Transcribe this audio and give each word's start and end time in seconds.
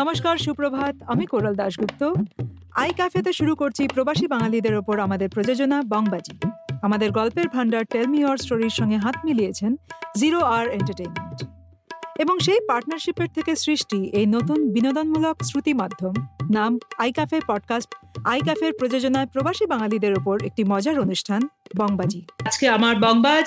নমস্কার, 0.00 0.36
সুপ্রভাত, 0.38 0.94
আমি 1.06 1.26
কোরাল 1.26 1.54
দাশগুপ্ত। 1.54 2.02
আই 2.74 2.90
ক্যাফেতে 2.92 3.32
শুরু 3.32 3.54
করছি 3.56 3.88
প্রবাসী 3.88 4.26
বাঙালিদের 4.26 4.74
ওপর 4.76 4.98
আমাদের 4.98 5.28
প্রযোজনা 5.28 5.82
বংবাজি। 5.88 6.34
আমাদের 6.82 7.10
গল্পের 7.10 7.48
ভান্ডার 7.48 7.84
টেলমি 7.84 8.24
অর 8.24 8.36
স্টোরির 8.36 8.70
সঙ্গে 8.70 8.96
হাত 8.96 9.16
মিলিয়েছেন 9.24 9.76
জিরো 10.16 10.40
আর 10.56 10.64
এন্টারটেইনমেন্ট 10.68 11.53
এবং 12.18 12.38
সেই 12.38 12.60
পার্টনারশিপের 12.68 13.28
থেকে 13.34 13.56
সৃষ্টি 13.56 13.98
এই 14.04 14.26
নতুন 14.26 14.72
বিনোদনমূলক 14.72 15.36
শ্রুতি 15.44 15.74
মাধ্যম। 15.74 16.14
নাম 16.50 16.78
আই 16.98 17.12
ক্যাফে 17.12 17.40
পডকাস্ট 17.46 17.94
আই 18.24 18.40
ক্যাফের 18.40 18.72
প্রযোজনায় 18.72 19.26
প্রবাসী 19.26 19.66
বাঙালিদের 19.66 20.12
ওপর 20.18 20.42
একটি 20.44 20.64
মজার 20.64 21.00
অনুষ্ঠান 21.00 21.48
বংবাজি। 21.80 22.22
আজকে 22.46 22.68
আমার 22.68 22.96
বংবাজ 22.96 23.46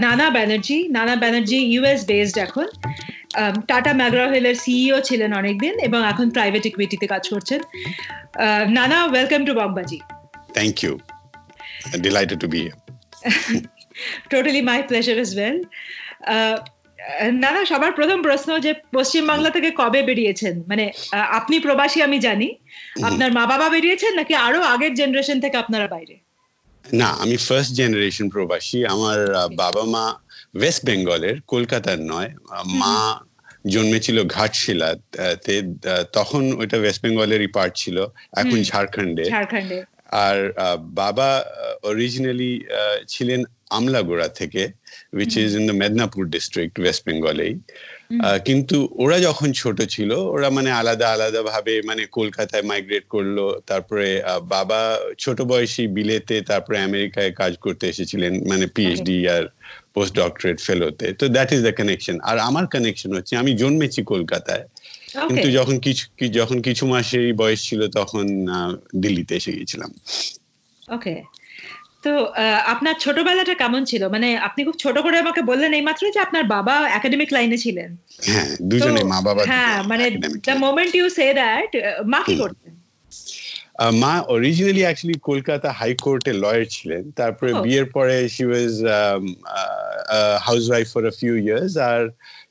নানা 0.00 0.30
ব্যানার্জি। 0.30 0.88
নানা 0.88 1.16
ব্যানার্জি 1.16 1.56
ইউএস 1.56 2.00
বেসড 2.06 2.38
এখন। 2.38 2.66
টাটা 3.68 3.92
ম্যাগ্রা 3.92 4.26
হিলের 4.28 4.54
সিইও 4.54 5.00
ছিলেন 5.00 5.30
অনেকদিন 5.34 5.78
এবং 5.78 6.00
এখন 6.08 6.30
প্রাইভেট 6.30 6.66
ইকুইটিতে 6.66 7.06
কাজ 7.06 7.28
করছেন। 7.28 7.60
Nana 8.68 9.04
welcome 9.04 9.44
to 9.44 9.54
বংবাজি। 9.54 9.98
Thank 10.58 10.76
you. 10.84 10.92
Delighted 12.06 12.38
to 12.44 12.48
be 12.54 12.60
here. 12.66 12.78
Totally 14.30 14.62
my 14.62 14.82
pleasure 14.82 15.18
is 15.18 15.30
well 15.36 15.58
Nana 17.32 17.64
সবার 17.64 17.92
প্রথম 17.92 18.22
প্রশ্ন 18.22 18.58
যে 18.58 18.74
পশ্চিম 18.92 19.26
বাংলা 19.26 19.50
থেকে 19.50 19.70
কবে 19.76 20.02
বেরিয়েছেন? 20.02 20.62
মানে 20.66 20.92
আপনি 21.12 21.60
প্রবাসী 21.60 22.02
আমি 22.02 22.18
জানি। 22.18 22.54
আপনার 23.02 23.32
মা 23.32 23.46
বাবা 23.46 23.68
বেরিয়েছেন 23.68 24.14
নাকি 24.14 24.34
আরও 24.34 24.60
আগের 24.62 24.94
জেনারেশন 24.94 25.40
থেকে 25.40 25.56
আপনারা 25.56 25.86
বাইরে? 25.86 26.16
না 26.92 27.06
আমি 27.06 27.36
ফার্স্ট 27.36 27.72
জেনারেশন 27.72 28.28
প্রবাসী। 28.28 28.84
আমার 28.84 29.18
বাবা 29.56 29.82
মা 29.84 30.14
ওয়েস্ট 30.54 30.84
বেঙ্গলের 30.84 31.40
কলকাতার 31.46 32.00
নয়। 32.00 32.30
মা 32.66 33.20
জন্মেছিল 33.66 34.24
ঘাটশিলাতে 34.24 35.58
আহ, 35.58 36.02
তখন 36.02 36.52
ওইটা 36.52 36.76
ওয়েস্ট 36.76 37.02
বেঙ্গলেরই 37.02 37.46
পার্ট 37.46 37.74
ছিল 37.76 38.04
এখন। 38.36 38.62
ঝাড়খণ্ডে। 38.62 39.24
আর 40.10 40.52
বাবা 40.80 41.44
অরিজিনালি 41.82 42.64
ছিলেন 43.08 43.44
আমলাগোড়া 43.70 44.28
থেকে। 44.28 44.68
Which 45.14 45.32
is 45.42 45.50
in 45.58 45.64
the 45.66 45.76
Medinipur 45.82 46.22
district 46.34 46.76
west 46.78 47.02
বেঙ্গলেই 47.06 47.52
ah, 48.18 48.38
কিন্তু 48.48 48.76
ওরা 49.02 49.16
যখন 49.20 49.48
ছোট 49.60 49.78
ছিল 49.94 50.10
ওরা 50.34 50.48
মানে 50.56 50.70
আলাদা 50.80 51.06
আলাদা 51.14 51.40
ভাবে 51.50 51.74
মানে 51.88 52.02
কলকাতায় 52.12 52.64
মাইগ্রেট 52.70 53.04
করল 53.14 53.36
তারপরে 53.70 54.06
বাবা 54.54 54.80
ছোট 55.18 55.38
বয়সী 55.50 55.84
বিলেতে 55.96 56.36
তারপরে 56.50 56.76
আমেরিকায় 56.88 57.32
কাজ 57.40 57.52
করতে 57.64 57.84
এসেছিলেন 57.92 58.32
মানে 58.50 58.64
পিএইচডি 58.76 59.16
আর 59.34 59.44
পোস্ট 59.94 60.12
ডক্টরেট 60.14 60.58
ফেলোতে 60.66 61.06
তো 61.20 61.24
দ্যাট 61.34 61.48
ইজ 61.54 61.60
দ্য 61.62 61.74
কানেকশন 61.78 62.16
আর 62.30 62.36
আমার 62.48 62.64
কানেকশন 62.74 63.10
হচ্ছে 63.16 63.34
আমি 63.42 63.52
জন্মেছি 63.62 64.00
কলকাতায়। 64.12 64.64
কিন্তু 65.30 65.48
যখন 65.58 65.76
কিছু 65.86 66.04
যখন 66.38 66.58
কিছু 66.66 66.84
মাসের 66.86 67.24
বয়স 67.34 67.60
ছিল 67.68 67.80
তখন 67.98 68.24
দিল্লিতে 69.02 69.32
এসে 69.36 69.50
গেছিলাম 69.58 69.90
ওকে 70.88 71.14
তো 72.04 72.12
আপনার 72.66 72.94
ছোটবেলাটা 72.94 73.54
কেমন 73.54 73.82
ছিল? 73.84 74.02
মানে 74.08 74.28
আপনি 74.38 74.60
খুব 74.64 74.76
ছোট 74.78 74.96
করে 74.98 75.16
আমাকে 75.18 75.42
বললেন 75.42 75.70
এই 75.72 75.76
এইমাত্র 75.76 76.02
যে 76.10 76.20
আপনার 76.20 76.44
বাবা 76.44 76.74
একাডেমিক 76.88 77.30
লাইনে 77.32 77.58
ছিলেন। 77.58 77.90
হ্যাঁ 78.26 78.50
দুজনে 78.62 79.02
মা 79.04 79.18
বাবা 79.20 79.42
হ্যাঁ 79.50 79.76
মানে 79.82 80.04
the 80.46 80.54
moment 80.64 80.92
you 80.96 81.06
say 81.08 81.26
that 81.34 81.70
মা 82.06 82.20
কি। 82.26 82.34
করতেন? 82.36 82.72
মা 84.02 84.12
অরিজিনালি 84.34 84.82
অ্যাকচুয়ালি 84.82 85.18
কলকাতা 85.20 85.68
হাইকোর্টে 85.72 86.32
লয়ার 86.32 86.64
ছিলেন। 86.70 87.02
তারপরে. 87.10 87.50
বিয়ের 87.64 87.86
পরে 87.86 88.16
she 88.28 88.44
was 88.50 88.74
house 90.46 90.64
wife 90.70 90.86
for 90.94 91.02
a 91.06 91.14
few 91.20 91.34
years 91.46 91.72
আর 91.90 92.02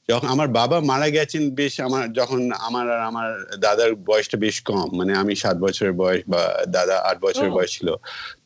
যখন 0.09 0.27
আমার 0.27 0.47
বাবা 0.47 0.79
মারা 0.79 1.09
গেছেন 1.09 1.51
বেশ 1.51 1.79
আমার 1.79 2.13
যখন 2.13 2.51
আমার 2.51 2.91
আর 2.91 2.99
আমার 2.99 3.57
দাদার 3.59 3.95
বয়সটা 3.95 4.37
বেশ 4.37 4.61
কম 4.61 4.97
মানে 4.97 5.13
আমি 5.13 5.35
সাত 5.35 5.57
বছরের 5.57 5.91
বয়স 5.91 6.21
বা 6.27 6.63
দাদা 6.67 6.97
আট 6.97 7.19
বছরের. 7.21 7.51
বয়স 7.51 7.71
ছিল। 7.71 7.95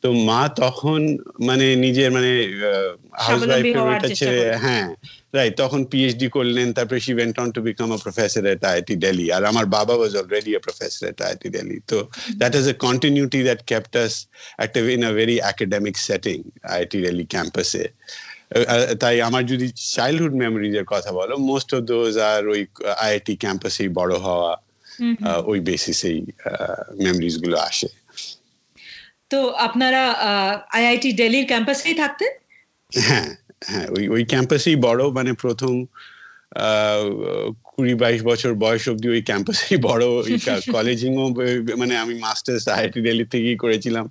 তো 0.02 0.12
মা 0.12 0.48
তখন 0.56 1.16
মানে 1.46 1.76
নিজের 1.76 2.12
মানে 2.12 2.48
ছেড়ে 4.14 4.56
হ্যাঁ 4.56 4.94
রাইট 5.34 5.56
তখন 5.56 5.84
পিএইচডি 5.84 6.28
করলেন 6.28 6.72
তারপরে 6.72 7.00
she 7.00 7.14
went 7.14 7.40
on 7.40 7.50
to 7.50 7.62
become 7.62 7.92
a 7.92 7.96
professor 7.96 8.46
at 8.46 8.64
IIT 8.64 8.96
Delhi 8.96 9.32
আর 9.32 9.44
আমার 9.44 9.66
বাবা 9.66 9.94
was 9.94 10.16
already 10.16 10.56
a 10.56 10.58
professor 10.58 11.06
at 11.06 11.22
IIT 11.22 11.48
Delhi 11.48 11.80
তো 11.88 12.08
that 12.40 12.52
is 12.52 12.68
a 12.68 12.72
continuity 12.72 13.42
that 13.42 13.58
kept 13.58 13.96
us 13.96 14.12
active 14.64 14.86
in 14.96 15.02
a 15.02 15.12
very 15.12 15.38
academic 15.54 15.96
setting 15.96 16.42
A 16.64 16.68
ah, 16.68 17.82
ah, 17.82 18.27
তাই 19.00 19.20
আমার 19.20 19.46
যদি 19.46 19.72
childhood 19.76 20.34
memories 20.34 20.74
এর 20.74 20.84
কথা 20.84 21.12
বলো 21.12 21.36
most 21.36 21.74
of 21.74 21.80
those 21.80 22.18
are 22.18 22.48
ওই 22.48 22.66
আইআইটি 22.98 23.36
ক্যাম্পাসে 23.36 23.88
বড় 23.88 24.18
হওয়া 24.18 24.56
ওই 25.44 25.60
বেসিসেই 25.60 26.26
মেমোরিজগুলো 27.02 27.58
আসে। 27.58 27.88
তো 29.30 29.50
আপনারা 29.50 30.10
আইআইটি 30.72 31.12
দিল্লির 31.12 31.46
ক্যাম্পাসেই 31.46 31.94
থাকতেন? 31.94 32.32
হ্যাঁ 33.02 33.36
হ্যাঁ 33.64 33.86
ওই 33.90 34.08
ওই 34.08 34.24
ক্যাম্পাসেই 34.24 34.76
বড় 34.76 35.10
মানে 35.10 35.32
প্রথম 35.32 35.86
কুড়ি 37.78 37.94
বাইশ 38.02 38.20
বছর 38.30 38.52
বয়স 38.64 38.84
অব্দি 38.92 39.06
ওই 39.14 39.22
ক্যাম্পাসেই 39.28 39.78
বড় 39.88 40.04
কলেজিংও 40.76 41.26
মানে 41.80 41.94
আমি 42.02 42.14
মাস্টার্স 42.26 42.64
আইআইটি 42.74 43.00
দিল্লি 43.06 43.24
থেকেই 43.34 43.56
করেছিলাম। 43.64 44.04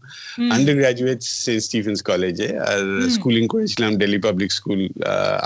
আন্ডার 0.55 0.75
গ্রাজুয়েট 0.81 1.19
সেন্ট 1.43 1.61
স্টিফেন্স 1.67 1.99
কলেজে 2.09 2.49
আর 2.69 2.81
স্কুলিং 3.15 3.43
করেছিলাম 3.53 3.91
Delhi 4.01 4.19
public 4.27 4.49
school 4.59 4.79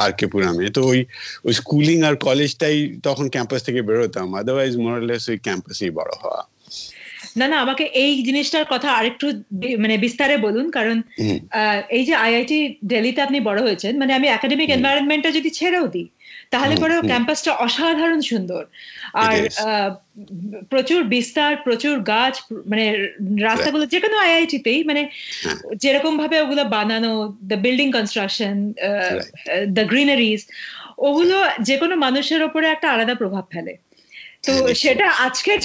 R 0.04 0.12
K 0.20 0.26
পুরামে। 0.34 0.66
তো 0.78 0.82
ওই 0.92 1.00
ওই 1.48 1.54
স্কুলিং 1.62 1.98
আর 2.08 2.16
কলেজটাই 2.28 2.78
তখন 3.08 3.26
ক্যাম্পাস 3.36 3.62
থেকে 3.68 3.80
বেরোতাম 3.90 4.28
আদারওয়াইজ 4.42 4.74
মোরালেস 4.84 5.24
ওই 5.32 5.38
ক্যাম্পাসেই 5.48 5.92
বড় 6.00 6.12
হওয়া। 6.22 6.42
না 7.40 7.46
না 7.48 7.58
আমাকে 7.66 7.84
এই 8.04 8.12
জিনিসটার 8.28 8.66
কথা 8.74 8.90
আরেকটু 9.00 9.28
মানে 9.78 9.96
বিস্তারে 9.98 10.36
বলুন। 10.38 10.66
কারণ 10.78 10.98
এই 11.98 12.04
যে 12.06 12.14
আইআইটি 12.26 12.58
দিল্লিতে 12.92 13.20
আপনি 13.22 13.38
বড় 13.50 13.60
হয়েছেন 13.68 13.94
মানে 13.98 14.12
আমি 14.14 14.28
একাডেমিক। 14.28 14.70
এনভায়রনমেন্টটা 14.70 15.32
যদি 15.38 15.50
ছেড়েও 15.60 15.86
দিই 15.88 16.08
তাহলে 16.52 16.76
পরেও 16.76 17.02
ক্যাম্পাসটা 17.02 17.52
অসাধারণ 17.56 18.22
সুন্দর। 18.22 18.64
আর 19.26 19.36
প্রচুর 20.70 21.04
বিস্তার 21.04 21.52
প্রচুর 21.58 22.00
গাছ 22.00 22.36
মানে 22.66 22.86
রাস্তাগুলো 23.50 23.86
যে 23.86 24.00
কোনো 24.00 24.16
আইআইটিতেই 24.18 24.84
মানে 24.84 25.02
হ্যাঁ। 25.44 25.58
যেরকম 25.76 26.18
ভাবে 26.18 26.42
ওগুলো 26.42 26.64
বানানো 26.66 27.12
the 27.42 27.56
building 27.56 27.92
construction. 27.92 28.74
The 29.74 29.84
greeneries 29.86 30.42
ওগুলো 30.98 31.38
যে 31.62 31.78
কোনো 31.78 31.96
মানুষের 31.96 32.42
ওপরে 32.44 32.68
একটা 32.70 32.88
আলাদা 32.90 33.16
প্রভাব 33.16 33.46
ফেলে। 33.52 33.74
তো 34.44 34.54
সেটা 34.74 35.08
আজকের 35.10 35.60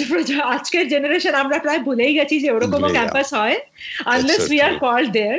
আজকের 0.55 0.89
জেনারেশন 0.89 1.35
আমরা 1.35 1.59
প্রায় 1.59 1.79
ভুলেই 1.79 2.13
গেছি 2.15 2.41
যে 2.41 2.51
ওরকম 2.51 2.83
ক্যাম্পাস 2.93 3.29
হয় 3.35 3.57
unless 4.05 4.43
we 4.51 4.59
are. 4.61 4.73
Called 4.79 5.09
there 5.13 5.39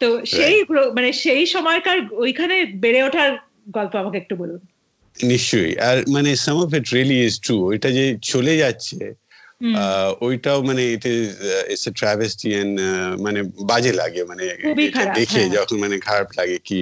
তো 0.00 0.06
সেই 0.26 0.54
মানে 0.94 1.12
সেই 1.12 1.46
সময়কার 1.46 1.98
ওইখানে 2.12 2.56
বেড়ে 2.74 3.00
ওঠার 3.02 3.30
গল্প 3.70 3.92
আমাকে 3.96 4.18
একটু 4.18 4.36
বলুন। 4.36 4.60
নিশ্চয়ই। 5.16 5.72
আর 5.88 5.96
মানে 6.08 6.30
some 6.36 6.56
of 6.56 6.70
it 6.74 6.86
really 6.94 7.18
is 7.26 7.34
true 7.40 7.56
ওইটা 7.66 7.88
যে 7.90 8.04
চলে 8.22 8.54
যাচ্ছে 8.56 8.98
ওইটাও 10.20 10.58
মানে 10.62 10.82
it 10.94 11.04
is 11.06 11.26
it's 11.68 11.84
a 11.86 11.92
travesty 11.92 12.48
and 12.54 12.74
মানে 13.22 13.40
বাজে 13.70 13.92
লাগে 13.92 14.22
মানে 14.24 14.44
দেখে 15.14 15.40
হ্যাঁ। 15.40 15.48
যখন 15.48 15.76
মানে 15.78 15.96
খারাপ 15.98 16.28
লাগে 16.38 16.58
কি 16.58 16.80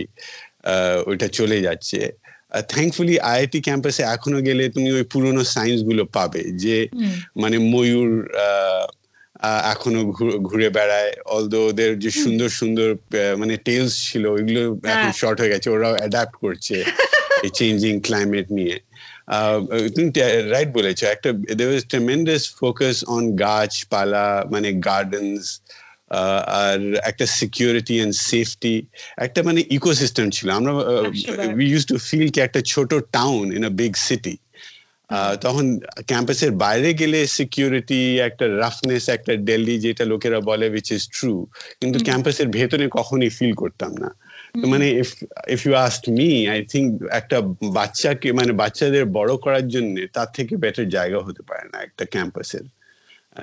ওইটা 1.06 1.26
চলে 1.28 1.58
যাচ্ছে। 1.60 2.00
থ্যাঙ্কফুলি 2.68 3.14
আইআইটি 3.22 3.58
ক্যাম্পাসে 3.60 4.02
এখনও 4.06 4.40
গেলে 4.42 4.64
তুমি 4.68 4.88
ওই 4.92 5.04
পুরোনো 5.04 5.42
সায়েন্সগুলো 5.44 6.02
পাবে 6.12 6.42
যে 6.54 6.76
মানে 7.36 7.56
ময়ূর 7.72 8.12
এখনও 9.72 10.02
ঘুরে 10.40 10.68
বেড়ায় 10.70 11.12
অলদো 11.26 11.60
ওদের 11.68 11.90
যে 11.98 12.10
সুন্দর 12.10 12.48
সুন্দর 12.50 12.88
মানে 13.38 13.54
টেলস 13.56 13.92
ছিল 14.08 14.24
ওইগুলো 14.26 14.62
এখন 14.84 15.02
হ্যাঁ। 15.02 15.12
শর্ট 15.12 15.38
হয়ে 15.40 15.52
গেছে 15.54 15.68
ওরাও 15.70 15.94
অ্যাডাপ্ট 15.94 16.34
করছে। 16.36 16.76
এই 17.44 17.50
চেঞ্জিং 17.60 17.94
ক্লাইমেট 18.08 18.46
নিয়ে। 18.58 18.76
তুমি 19.94 20.08
রাইট 20.54 20.70
বলেছ 20.78 20.98
একটা 21.14 21.30
there 21.58 21.70
was 21.74 21.82
tremendous 21.92 22.42
focus 22.62 22.96
on 23.14 23.22
গাছপালা 23.44 24.26
মানে 24.52 24.68
গার্ডেন্স 24.88 25.40
আর 26.62 26.80
একটা 27.10 27.26
সিকিউরিটি 27.40 27.94
এন্ড 28.04 28.14
সেফটি 28.30 28.74
একটা 29.26 29.40
মানে 29.48 29.60
ইকোসিস্টেম 29.78 30.26
ছিল। 30.36 30.46
আমরা 30.58 30.72
উই 31.58 31.66
ইউজ 31.72 31.84
টু 31.90 31.96
ফিল 32.08 32.28
কি 32.34 32.40
একটা 32.40 32.60
ছোট 32.72 32.90
town 33.18 33.44
in 33.56 33.62
a 33.70 33.72
big 33.82 33.92
city 34.06 34.34
তখন 35.40 35.66
ক্যাম্পাসের 36.10 36.52
বাইরে 36.64 36.90
গেলে 37.00 37.18
সিকিউরিটি 37.38 38.00
একটা 38.28 38.44
রাফনেস 38.62 39.04
একটা 39.16 39.32
দিল্লি 39.50 39.74
যেটা 39.84 40.04
লোকেরা 40.12 40.38
বলে 40.50 40.66
উইচ 40.74 40.88
ইজ 40.96 41.02
ট্রু 41.16 41.34
কিন্তু 41.80 41.98
ক্যাম্পাসের 42.08 42.48
ভেতরে 42.58 42.84
কখনই 42.98 43.30
ফিল 43.36 43.52
করতাম 43.62 43.92
না। 44.02 44.10
তো 44.60 44.66
মানে 44.72 44.86
if 45.02 45.10
if 45.48 45.60
you 45.66 45.74
asked 45.86 46.08
me 46.18 46.28
I 46.48 46.58
think 46.72 46.88
একটা 47.10 47.36
বাচ্চাকে 47.78 48.28
মানে 48.32 48.52
বাচ্চাদের 48.52 49.04
বড় 49.18 49.32
করার 49.36 49.68
জন্য 49.68 49.94
তার 50.12 50.26
থেকে 50.36 50.56
বেটার 50.56 50.88
জায়গা 50.88 51.18
হতে 51.26 51.42
পারে 51.48 51.64
না 51.72 51.78
একটা 51.82 52.04
ক্যাম্পাসের 52.04 52.64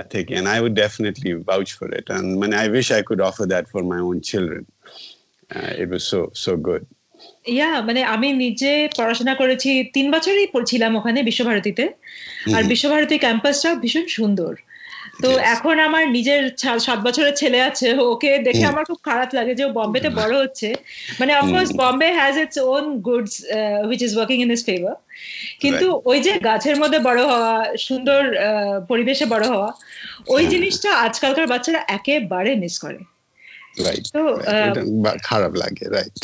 থেকে। 0.09 0.31
And 0.37 0.47
I 0.55 0.57
would 0.63 0.75
definitely 0.85 1.31
vouch 1.49 1.71
for 1.79 1.87
it. 1.99 2.05
And 2.15 2.27
মানে 2.39 2.53
I 2.63 2.67
wish 2.75 2.87
I 2.99 3.01
could 3.07 3.21
offer 3.29 3.45
that 3.53 3.65
for 3.73 3.81
my 3.93 3.99
own 4.07 4.17
children. 4.29 4.63
Uh, 5.55 5.71
it 5.83 5.87
was 5.93 6.03
so 6.11 6.19
so 6.45 6.51
good. 6.67 6.83
ইয়া 7.47 7.81
মানে 7.81 8.01
আমি 8.03 8.27
নিজে 8.43 8.71
পড়াশোনা 8.97 9.33
করেছি 9.35 9.69
তিন 9.95 10.05
বছরই 10.11 10.47
পড়ছিলাম 10.53 10.91
ওখানে 10.95 11.19
বিশ্বভারতীতে। 11.23 11.85
আর 12.55 12.63
বিশ্বভারতী 12.63 13.17
ক্যাম্পাসটা 13.17 13.69
ভীষণ 13.75 14.05
সুন্দর। 14.17 14.53
তো 15.23 15.29
এখন 15.55 15.75
আমার 15.87 16.03
নিজের 16.17 16.41
সাত 16.85 16.99
বছরের 17.07 17.35
ছেলে 17.41 17.59
আছে 17.69 17.87
ওকে 18.11 18.31
দেখে 18.47 18.63
আমার 18.71 18.83
খুব 18.89 18.99
খারাপ 19.09 19.29
লাগে 19.37 19.53
যে 19.59 19.63
ও 19.65 19.71
বম্বেতে 19.79 20.09
বড় 20.21 20.33
হচ্ছে। 20.43 20.69
মানে 21.19 21.31
of course 21.41 21.69
Bombay 21.81 22.09
has 22.19 22.35
its 22.43 22.57
own 22.73 22.85
goods 23.07 23.33
which 23.87 24.01
is 24.07 24.13
working 24.17 24.37
in 24.45 24.49
his 24.55 24.61
favour 24.69 24.95
কিন্তু 25.63 25.85
ওই 26.11 26.17
যে 26.25 26.33
গাছের 26.49 26.75
মধ্যে 26.81 26.99
বড় 27.09 27.21
হওয়া 27.31 27.53
সুন্দর 27.87 28.21
পরিবেশে 28.91 29.25
বড় 29.33 29.45
হওয়া 29.53 29.69
ওই 30.35 30.43
জিনিসটা 30.53 30.89
আজকালকার 31.05 31.47
বাচ্চারা 31.53 31.81
একেবারে 31.97 32.51
মিস 32.63 32.75
করে। 32.83 32.99
তো 34.13 34.21
খারাপ 35.29 35.53
লাগে 35.61 35.85
রাইট 35.95 36.21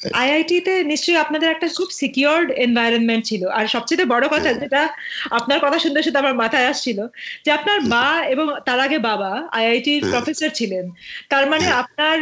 আইআইটিতে 0.00 0.84
নিশ্চয়ই 0.84 1.16
আপনাদের 1.16 1.50
একটা 1.50 1.68
খুব 1.68 1.90
সিকিউরড 1.90 2.50
এনভায়রনমেন্ট 2.50 3.24
ছিল। 3.24 3.48
আর 3.48 3.66
সবচেয়ে 3.66 4.04
বড় 4.04 4.28
কথা 4.28 4.42
হ্যাঁ। 4.42 4.54
যেটা 4.54 4.88
আপনার 5.30 5.58
কথা 5.60 5.78
শুনতে 5.78 6.02
শুনতে 6.02 6.18
আমার 6.18 6.34
মাথায় 6.34 6.66
আসছিল 6.66 7.06
যে 7.44 7.50
আপনার 7.52 7.80
মা 7.80 8.24
এবং 8.28 8.46
তার 8.64 8.80
আগে 8.80 8.98
বাবা 8.98 9.48
আইআইটির 9.52 10.02
প্রফেসর 10.10 10.48
ছিলেন। 10.48 10.90
তার 11.28 11.46
মানে 11.46 11.64
হ্যাঁ। 11.64 11.78
আপনার 11.78 12.16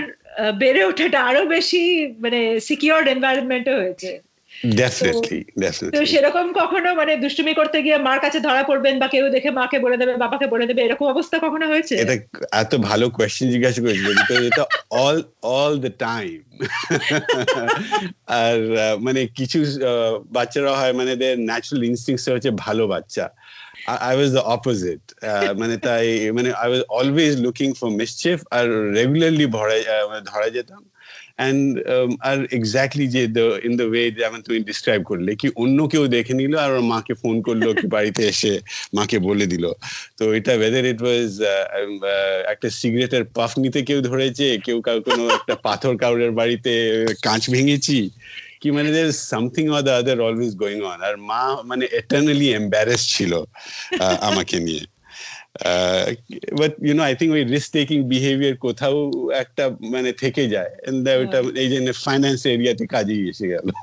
বেড়ে 0.58 0.84
ওঠাটা 0.84 1.20
আরও 1.24 1.46
বেশি 1.46 2.06
মানে 2.20 2.60
সিকিউরড 2.60 3.08
এনভায়রনমেন্টে 3.08 3.74
হয়েছে। 3.74 4.27
ডেফিনেটলি 4.66 5.38
তো 5.96 6.06
সেরকম 6.06 6.52
কখনো 6.52 6.94
মানে 6.94 7.16
দুষ্টুমি 7.16 7.54
করতে 7.54 7.82
গিয়ে 7.82 7.98
মার 7.98 8.18
কাছে 8.20 8.40
ধরা 8.40 8.62
পড়বেন 8.62 8.98
বা 8.98 9.08
কেউ 9.08 9.30
দেখে 9.30 9.50
মাকে 9.50 9.78
বলে 9.78 9.96
দেবে 9.96 10.16
বাবাকে 10.16 10.46
বলে 10.46 10.66
দেবে 10.66 10.82
এরকম 10.82 11.06
অবস্থা 11.06 11.38
কখনো 11.38 11.68
হয়েছে? 11.68 11.94
এটা 11.96 12.14
এত 12.52 12.74
ভালো 12.74 13.10
কোয়েশ্চেন 13.10 13.50
জিজ্ঞাসা 13.50 13.80
করেছিল 13.82 14.08
বিকজ 14.20 14.42
এটা 14.50 14.64
অল 14.90 15.22
অল 15.42 15.78
দ্য 15.78 15.92
টাইম 15.98 16.38
আর 18.26 18.56
মানে 19.00 19.26
কিছু 19.26 19.58
বাচ্চারা 20.30 20.72
হয় 20.80 20.92
মানে 20.92 21.16
দের 21.16 21.40
ন্যাচারাল 21.40 21.84
ইনস্টিংস 21.84 22.28
হচ্ছে 22.28 22.50
ভালো 22.50 22.86
বাচ্চা। 22.86 23.30
I 24.10 24.14
was 24.20 24.30
the 24.38 24.44
opposite. 24.54 25.06
মানে 25.60 25.76
তাই 25.76 26.30
মানে 26.30 26.50
I 26.66 26.68
was 26.74 26.82
always 26.98 27.32
looking 27.46 27.72
for 27.78 27.88
mischief 28.02 28.38
R 28.50 28.66
regularly 29.00 29.46
ধরা 30.24 30.48
যেতাম। 30.50 30.82
অ্যান্ড 31.40 31.62
আর 32.30 32.38
এক্স্যাক্টলি 32.58 33.06
যে 33.14 33.22
ইন 33.66 33.72
দ্য 33.80 33.86
ওয়ে 33.90 34.04
যেমন 34.20 34.38
তুমি 34.46 34.58
ডিসক্রাইব 34.70 35.02
করলে, 35.10 35.30
কি 35.40 35.46
অন্য 35.62 35.78
কেউ 35.92 36.04
দেখে 36.16 36.34
নিল 36.40 36.54
আর 36.64 36.70
ওর 36.76 36.84
মাকে 36.92 37.14
ফোন 37.22 37.36
করল 37.46 37.66
কি 37.80 37.86
বাড়িতে 37.96 38.22
এসে 38.32 38.52
মাকে 38.96 39.18
বলে 39.28 39.46
দিল। 39.52 39.64
তো 40.18 40.24
এটা 40.38 40.52
ওয়েদার 40.60 40.84
ইট 40.92 41.00
ওয়াজ 41.04 41.30
একটা 42.52 42.68
সিগারেটের 42.78 43.24
পাফ 43.36 43.52
নিতে 43.62 43.80
কেউ 43.88 43.98
ধরেছে, 44.10 44.48
কেউ 44.66 44.78
কাউ, 44.86 44.96
কোনো 45.08 45.22
একটা 45.38 45.54
পাথর 45.66 45.92
কাউরের 46.02 46.32
বাড়িতে 46.40 46.72
কাঁচ 47.26 47.42
ভেঙেছি, 47.54 47.98
কি 48.60 48.68
মানে 48.76 48.90
there 48.96 49.08
something 49.30 49.64
or 49.76 49.82
the 49.86 49.94
other 50.00 50.18
always 50.28 50.52
going 50.62 50.78
on 50.90 50.98
আর 51.08 51.14
মা 51.30 51.42
মানে 51.70 51.84
এটার্নালি 52.00 52.46
এম্বারেস 52.60 53.02
ছিল 53.14 53.32
আমাকে 54.30 54.56
নিয়ে। 54.66 54.84
But 56.58 56.72
you 56.82 56.94
know 56.94 57.02
I 57.02 57.14
think 57.14 57.32
ওই 57.32 57.44
রিস্ক 57.44 57.72
টেকিং 57.72 58.02
বিহেভিয়ার 58.02 58.56
কোথাও 58.56 58.96
একটা 59.32 59.68
মানে 59.90 60.12
থেকে 60.12 60.48
যায়। 60.48 60.70
ওটা 61.18 61.38
এই 61.54 61.68
জন্য 61.68 61.92
ফাইন্যান্স 61.92 62.46
এরিয়াতে 62.46 62.86
কাজেই 62.86 63.28
এসে 63.28 63.46
গেল। 63.48 63.66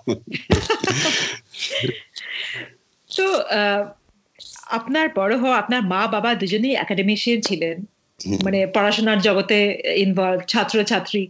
তো 3.18 3.44
আপনার 4.68 5.10
বড় 5.16 5.38
হওয়া 5.38 5.58
আপনার 5.58 5.82
মা 5.82 6.08
বাবা 6.08 6.36
দুজনেই 6.36 6.76
একাডেমিশিয়ান 6.76 7.42
ছিলেন। 7.42 7.86
মানে 8.44 8.68
পড়াশোনার 8.68 9.20
জগতে 9.22 9.82
ইনভলভ 9.96 10.40
ছাত্র 10.48 10.84
ছাত্রী 10.84 11.28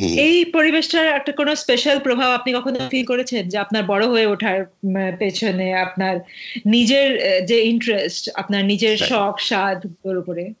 এই 0.00 0.44
পরিবেশটার 0.44 1.06
একটা 1.06 1.32
কোনো 1.32 1.56
স্পেশাল 1.56 1.98
প্রভাব 1.98 2.30
আপনি 2.30 2.52
কখনো 2.52 2.78
ফিল 2.90 3.04
করেছেন? 3.04 3.48
যে 3.48 3.58
আপনার 3.58 3.82
বড় 3.82 4.06
হয়ে 4.06 4.26
ওঠার 4.26 4.66
পেছনে 5.18 5.74
আপনার 5.74 6.20
নিজের 6.66 7.08
যে 7.44 7.58
ইন্টারেস্ট 7.60 8.30
আপনার 8.34 8.64
নিজের 8.64 8.96
শখ 8.98 9.38
স্বাদ 9.40 9.78
ওর 10.04 10.16
উপরে? 10.16 10.52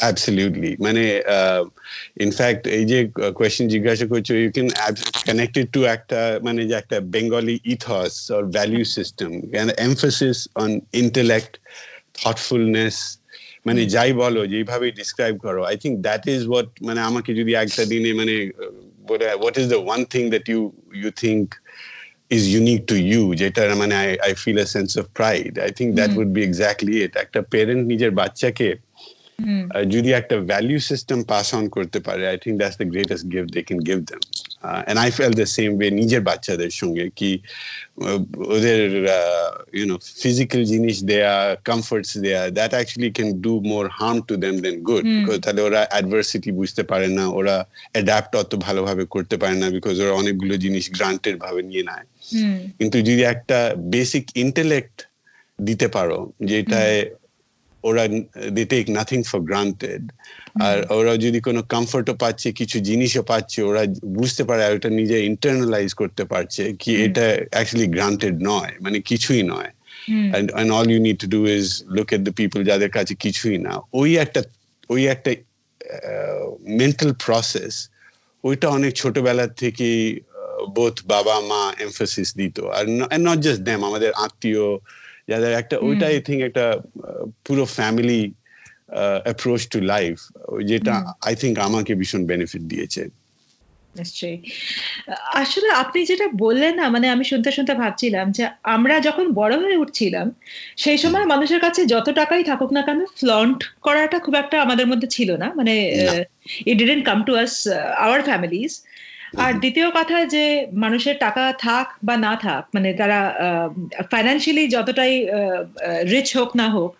অ্যাবসলিউটলি 0.00 0.76
মানে 0.80 1.22
ইনফ্যাক্ট 2.20 2.66
এই 2.68 2.84
যে 2.84 2.98
কোয়েশ্চেন 3.34 3.68
জিজ্ঞাসা 3.68 4.06
করছ 4.06 4.30
ইউ 4.30 4.50
ক্যান 4.50 4.68
কানেক্টেড 5.26 5.66
টু 5.72 5.84
একটা 5.84 6.40
মানে 6.42 6.64
যে 6.66 6.74
একটা 6.74 7.00
Bengali 7.00 7.60
ethos 7.64 8.30
or 8.30 8.42
value 8.44 8.84
system 8.84 9.30
emphasis 9.78 10.48
on 10.56 10.80
intellect 10.92 11.52
thoughtfulness 12.14 13.18
মানে 13.66 13.80
যাই 13.94 14.10
বলো 14.22 14.40
যেইভাবে 14.52 14.86
ডিসক্রাইব 15.00 15.34
করো 15.44 15.60
I 15.70 15.76
think 15.82 15.94
that 16.06 16.22
is 16.34 16.40
what 16.50 16.68
মানে 16.86 17.00
আমাকে 17.10 17.30
যদি 17.40 17.52
একটা 17.64 17.82
দিনে 17.92 18.10
মানে 18.20 18.34
what 19.40 19.56
is 19.60 19.66
the 19.74 19.80
one 19.86 20.00
thing 20.14 20.22
that 20.34 20.46
you 20.52 20.60
you 21.02 21.10
think 21.24 21.46
is 22.30 22.44
unique 22.60 22.84
to 22.86 22.96
you 23.10 23.22
যেটা 23.40 23.62
মানে 23.82 23.94
I, 24.06 24.10
I 24.28 24.32
feel 24.42 24.58
a 24.58 24.68
sense 24.76 24.92
of 25.00 25.04
pride? 25.18 25.54
I 25.68 25.70
think 25.78 25.88
that 25.98 26.10
mm. 26.10 26.16
would 26.18 26.32
be 26.36 26.42
exactly 26.48 26.94
একটা 27.24 27.40
parent 27.54 27.82
নিজের 27.92 28.12
বাচ্চাকে 28.20 28.68
যদি 29.94 30.10
একটা 30.20 30.36
ভ্যালু 30.50 30.78
সিস্টেম 30.90 31.18
পাস 31.32 31.46
অন 31.58 31.64
করতে 31.76 31.98
পারে 32.06 32.22
I 32.32 32.36
think 32.44 32.56
that's 32.60 32.76
the 32.80 32.88
greatest 32.92 33.24
gift 33.32 33.50
they 33.54 33.60
can 33.68 33.80
give 33.88 33.98
them 34.10 34.20
and 34.84 34.98
I 34.98 35.10
fell 35.10 35.32
the 35.32 35.46
same 35.46 35.70
way 35.78 35.90
নিজের 35.90 36.20
বাচ্চাদের 36.20 36.70
সঙ্গে 36.70 37.04
কি 37.16 37.30
ওদের 38.56 38.80
ইউনো 39.72 39.96
ফিজিক্যাল 40.22 40.64
জিনিস 40.64 40.96
দেয়া 41.04 41.34
কমফর্টস 41.64 42.12
দেয়া 42.18 42.42
that 42.50 42.72
actually 42.74 43.10
can 43.12 43.30
do 43.40 43.52
more 43.60 43.84
harm 43.88 44.18
to 44.28 44.34
them 44.36 44.54
than 44.60 44.76
good 44.82 45.04
তাহলে 45.42 45.60
ওরা 45.62 45.80
অ্যাডভার্সিটি 45.90 46.50
বুঝতে 46.52 46.82
পারে 46.82 47.06
না 47.08 47.24
ওরা 47.28 47.56
অ্যাডাপ্ট 47.92 48.32
অত 48.36 48.52
ভালোভাবে 48.56 49.04
করতে 49.04 49.36
পারে 49.36 49.56
না 49.56 49.66
বিকজ 49.70 49.94
ওরা 50.00 50.12
অনেকগুলো 50.12 50.54
জিনিস 50.56 50.84
গ্রান্টেড 50.90 51.36
ভাবে 51.40 51.62
নিয়ে 51.62 51.82
নেয়। 51.82 52.06
কিন্তু 52.78 52.96
যদি 52.98 53.22
একটা 53.22 53.58
বেসিক 53.76 54.24
ইন্টেলেক্ট 54.36 54.96
দিতে 55.58 55.88
পারো 55.88 56.18
যেটায় 56.40 56.98
ওরা 57.86 58.04
they 58.56 58.64
take 58.64 58.84
nothing 58.90 59.20
for 59.22 59.40
granted 59.48 60.02
আর 60.62 60.78
ওরা 60.92 61.14
যদি 61.16 61.38
কোনো 61.40 61.60
কমফর্টও 61.62 62.14
পাচ্ছে 62.14 62.48
কিছু 62.52 62.76
জিনিসও 62.88 63.22
পাচ্ছে 63.22 63.58
ওরা 63.62 63.82
বুঝতে 64.18 64.42
পারে 64.48 64.62
আর 64.64 64.72
ওটা 64.74 64.90
নিজে 65.00 65.16
ইন্টারনালাইজ 65.30 65.90
করতে 66.00 66.24
পারছে 66.24 66.62
কি 66.80 66.90
এটা 67.04 67.26
অ্যাকচুয়ালি 67.50 67.88
গ্রান্টেড 67.92 68.34
নয় 68.42 68.72
মানে 68.80 68.98
কিছুই 69.00 69.42
নয়। 69.42 69.70
and 70.36 70.46
and 70.58 70.68
all 70.76 70.86
you 70.94 71.00
need 71.06 71.18
to 71.24 71.28
do 71.34 71.40
is 71.56 71.66
look 71.96 72.08
at 72.16 72.22
the 72.26 72.34
people 72.40 72.62
যাদের 72.64 72.90
কাছে 72.90 73.14
কিছুই 73.14 73.58
না। 73.58 73.72
ওই 73.92 74.10
একটা 74.16 74.40
ওই 74.90 75.02
একটা 75.06 75.30
মেন্টাল 76.80 77.10
প্রসেস 77.26 77.74
ওইটা 78.44 78.66
অনেক 78.68 78.92
ছোটবেলা 78.94 79.46
থেকে 79.62 79.88
বোথ 80.74 80.96
বাবা 81.06 81.34
মা 81.40 81.62
এমফোসিস 81.80 82.28
দিত। 82.36 82.56
আর 82.76 82.84
নট 83.28 83.38
জাস্ট 83.38 83.60
দ্যাম 83.62 83.80
আমাদের 83.84 84.10
আত্মীয় 84.12 84.64
যাদের 85.28 85.52
একটা 85.52 85.76
ওইটা 85.78 86.06
আই 86.06 86.20
থিঙ্ক 86.20 86.40
একটা 86.44 86.64
পুরো 87.44 87.64
ফ্যামিলি 87.64 88.22
অ্যাপ্রোচ 89.24 89.62
টু 89.68 89.78
লাইফ 89.80 90.14
যেটা 90.64 90.94
আই 91.26 91.34
থিঙ্ক 91.36 91.54
আমাকে 91.58 91.94
ভীষণ 91.94 92.22
বেনিফিট 92.26 92.62
দিয়েছে। 92.62 93.02
নিশ্চয়ই। 93.96 94.38
আসলে 95.34 95.68
আপনি 95.82 95.98
যেটা 96.06 96.26
বললেন 96.38 96.74
না 96.74 96.88
মানে 96.88 97.06
আমি 97.08 97.24
শুনতে 97.24 97.50
শুনতে 97.52 97.74
ভাবছিলাম 97.74 98.26
যে 98.32 98.48
আমরা 98.62 99.00
যখন 99.00 99.32
বড় 99.32 99.54
হয়ে 99.58 99.76
উঠছিলাম 99.76 100.26
সেই 100.76 100.98
সময় 100.98 101.24
মানুষের 101.24 101.60
কাছে 101.60 101.80
যত 101.86 102.06
টাকাই 102.10 102.44
থাকুক 102.44 102.72
না 102.72 102.82
কেন 102.82 103.00
ফ্লন্ট 103.20 103.58
করাটা 103.80 104.18
খুব 104.18 104.34
একটা 104.34 104.56
আমাদের 104.62 104.86
মধ্যে 104.86 105.08
ছিল 105.08 105.36
না। 105.36 105.48
মানে 105.54 105.74
it 106.66 106.76
didn't 106.78 107.04
come 107.04 107.18
to 107.22 107.32
us 107.34 107.68
our 108.04 108.22
families 108.22 108.72
আর 109.34 109.52
দ্বিতীয় 109.52 109.90
কথা 109.90 110.24
যে 110.24 110.66
মানুষের 110.72 111.16
টাকা 111.18 111.52
থাক 111.52 111.86
বা 112.04 112.16
না 112.16 112.36
থাক 112.36 112.62
মানে 112.74 112.92
তারা 112.92 113.20
ফাইন্যান্সিয়ালি 114.10 114.68
যতটাই 114.68 115.14
রিচ 116.04 116.36
হোক 116.36 116.56
না 116.56 116.70
হোক 116.70 116.92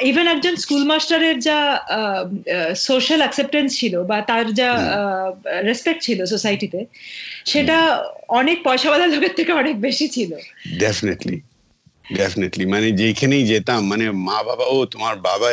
ইভেন 0.00 0.26
একজন 0.26 0.56
স্কুল 0.56 0.84
মাস্টারের 0.84 1.40
যা 1.40 1.58
সোশ্যাল 2.74 3.20
অ্যাকসেপ্টেন্স 3.20 3.78
ছিল 3.78 4.02
বা 4.02 4.20
তার 4.20 4.54
যা 4.54 4.70
রেসপেক্ট 5.62 6.02
ছিল 6.02 6.24
সোসাইটিতে 6.24 6.86
সেটা 7.46 7.78
অনেক 8.28 8.58
পয়সাওয়ালা 8.64 9.06
লোকের 9.06 9.34
থেকে 9.34 9.52
অনেক 9.52 9.80
বেশি 9.80 10.08
ছিল। 10.08 10.30
ডেফিনেটলি 10.78 11.36
ডেফিনেটলি 12.04 12.64
মানে 12.66 12.88
যেখানেই 12.92 13.44
যেতাম 13.46 13.80
মানে 13.86 14.04
মা 14.10 14.38
বাবা 14.42 14.64
ও 14.74 14.76
তোমার 14.86 15.14
বাবা 15.28 15.48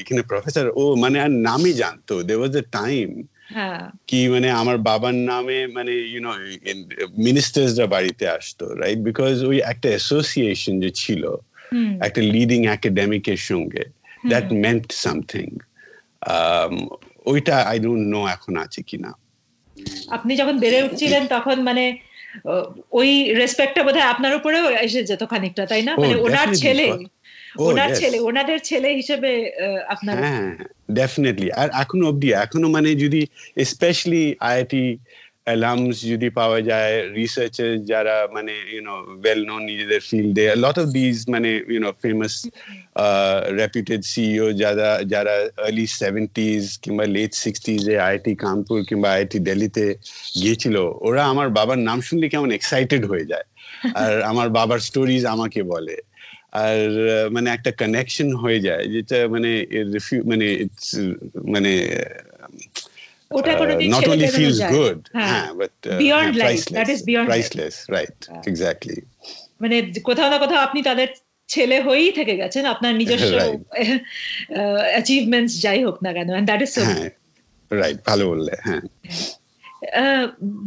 এখানে 0.00 0.22
প্রফেসর 0.22 0.66
ও 0.80 0.82
মানে 0.96 1.16
আর 1.20 1.30
নামই 1.30 1.72
জানতো। 1.72 2.14
দে 2.22 2.34
ওয়াজ 2.34 2.56
এ 2.56 2.64
টাইম 2.78 3.08
কি 4.06 4.28
মানে 4.28 4.50
আমার 4.50 4.78
বাবার 4.78 5.14
নামে 5.14 5.66
মানে 5.66 5.92
ইউ 6.12 6.20
নো 6.20 6.32
মিনিস্টার্সরা 7.26 7.86
বাড়িতে 7.86 8.24
আসতো 8.28 8.64
রাইট 8.74 8.98
বিকজ 8.98 9.34
ওই 9.44 9.58
একটা 9.72 9.88
অ্যাসোসিয়েশন 9.88 10.80
যে 10.80 10.90
ছিল 10.90 11.22
একটা 12.06 12.20
লিডিং 12.34 12.60
একাডেমিকের 12.66 13.36
সঙ্গে 13.36 13.84
দ্যাট 14.26 14.46
মেন্ট 14.64 14.86
সামথিং 15.04 15.46
ওইটা 17.30 17.54
আই 17.70 17.78
ডোন্ট 17.78 18.04
নো 18.14 18.20
এখন 18.26 18.56
আছে 18.56 18.82
কিনা। 18.82 19.10
আপনি 20.10 20.32
যখন 20.36 20.58
বেড়ে 20.58 20.78
উঠছিলেন 20.82 21.26
তখন 21.26 21.62
মানে 21.62 21.84
ওই 22.92 23.10
রেসপেক্টটা 23.40 23.82
বোধহয় 23.86 24.08
আপনার 24.12 24.32
উপরেও 24.34 24.66
এসে 24.86 25.00
যেত 25.10 25.22
খানিকটা 25.32 25.62
তাই 25.70 25.82
না? 25.82 25.92
মানে 25.96 26.14
ওনার 26.26 26.48
ছেলে 26.62 26.86
ওনার 27.68 27.90
ছেলে 28.00 28.16
ওনাদের 28.28 28.58
ছেলে 28.68 28.88
হিসেবে 29.00 29.30
আপনার 29.88 30.14
হ্যাঁ 30.22 30.46
ডেফিনেটলি 30.98 31.48
আর 31.60 31.68
এখনও 31.82 32.04
অবধি 32.10 32.28
এখনও 32.44 32.68
মানে 32.76 32.90
যদি 33.04 33.20
স্পেশালি 33.70 34.24
আইআইটি 34.40 34.84
অ্যালামস 35.48 35.96
যদি 36.04 36.28
পাওয়া 36.30 36.60
যায় 36.60 36.94
রিসার্চার 37.14 37.70
যারা 37.84 38.16
মানে 38.32 38.54
ইউনো 38.72 38.94
ওয়েল 39.22 39.40
নোন 39.46 39.62
নিজেদের 39.62 40.00
ফিল্ডে 40.00 40.44
লট 40.54 40.76
অফ 40.78 40.86
দিজ 40.88 41.16
মানে 41.28 41.50
you know 41.68 41.90
famous 42.02 42.34
reputed 43.58 44.02
CEO 44.04 44.46
যারা 44.52 44.88
যারা 45.04 45.34
আর্লি 45.66 45.86
সেভেন্টিজ 46.00 46.62
কিংবা 46.78 47.04
লেট 47.06 47.32
সিক্সটিজে 47.34 47.94
আইআইটি 48.00 48.32
কানপুর 48.34 48.78
কিংবা 48.84 49.08
আইআইটি 49.10 49.38
দিল্লিতে 49.38 49.84
গিয়েছিল 50.42 50.76
ওরা 51.00 51.22
আমার 51.26 51.48
বাবার 51.48 51.78
নাম 51.78 51.98
শুনলে 52.00 52.26
কেমন 52.28 52.50
এক্সাইটেড 52.50 53.02
হয়ে 53.06 53.26
যায়। 53.26 53.46
আর 54.04 54.14
আমার 54.22 54.48
বাবার 54.48 54.78
স্টোরিজ 54.78 55.22
আমাকে 55.26 55.60
বলে। 55.62 55.96
আর 56.64 56.78
মানে 57.30 57.48
একটা 57.50 57.70
কানেকশন 57.72 58.28
হয়ে 58.36 58.60
যায় 58.60 58.84
যেটা 58.88 59.18
মানে 59.28 59.50
মানে 60.24 60.46
ইটস 60.64 60.88
মানে 61.44 61.72
ওটা 63.30 63.52
কোনোদিন 63.54 63.88
not 63.90 64.04
only 64.08 64.28
feels 64.38 64.58
যায়। 64.58 64.72
good 64.72 65.00
হ্যাঁ। 65.16 65.46
but 65.54 65.74
uh, 65.84 65.98
Beyond 65.98 66.32
life, 66.36 66.64
that 66.70 66.88
is 66.88 67.00
beyond 67.02 67.26
priceless 67.28 67.76
right 67.88 68.20
হ্যাঁ। 68.28 68.42
exactly 68.50 68.98
মানে 69.60 69.76
কোথাও 70.02 70.28
না 70.30 70.38
কোথাও 70.38 70.60
আপনি 70.66 70.80
তাদের 70.82 71.08
ছেলে 71.48 71.76
হয়েই 71.80 72.10
থেকে 72.12 72.34
গেছেন 72.36 72.64
আপনার 72.66 72.92
নিজস্ব. 72.94 73.32
অ্যাচিভমেন্টস 74.92 75.54
যাই 75.64 75.80
হোক 75.84 75.96
না 76.02 76.10
কেন 76.12 76.28
দ্যাট 76.44 76.60
ইজ 76.62 76.70
সো 76.70 76.82
রাইট 77.70 77.98
ভালো 78.06 78.24
বললে 78.28 78.54
হ্যাঁ 78.66 78.82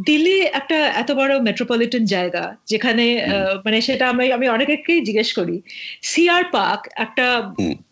দিল্লি 0.06 0.36
একটা 0.52 0.78
এত 0.92 1.10
বড় 1.12 1.32
মেট্রোপলিটন 1.40 2.04
জায়গা 2.06 2.44
যেখানে 2.66 3.04
আহ, 3.24 3.52
মানে 3.64 3.78
সেটা 3.80 4.04
আমি 4.08 4.24
আমি 4.32 4.46
অনেকেই 4.48 5.00
জিজ্ঞেস 5.04 5.30
করি 5.32 5.56
সিআর 6.02 6.44
পার্ক 6.52 6.80
একটা। 6.96 7.26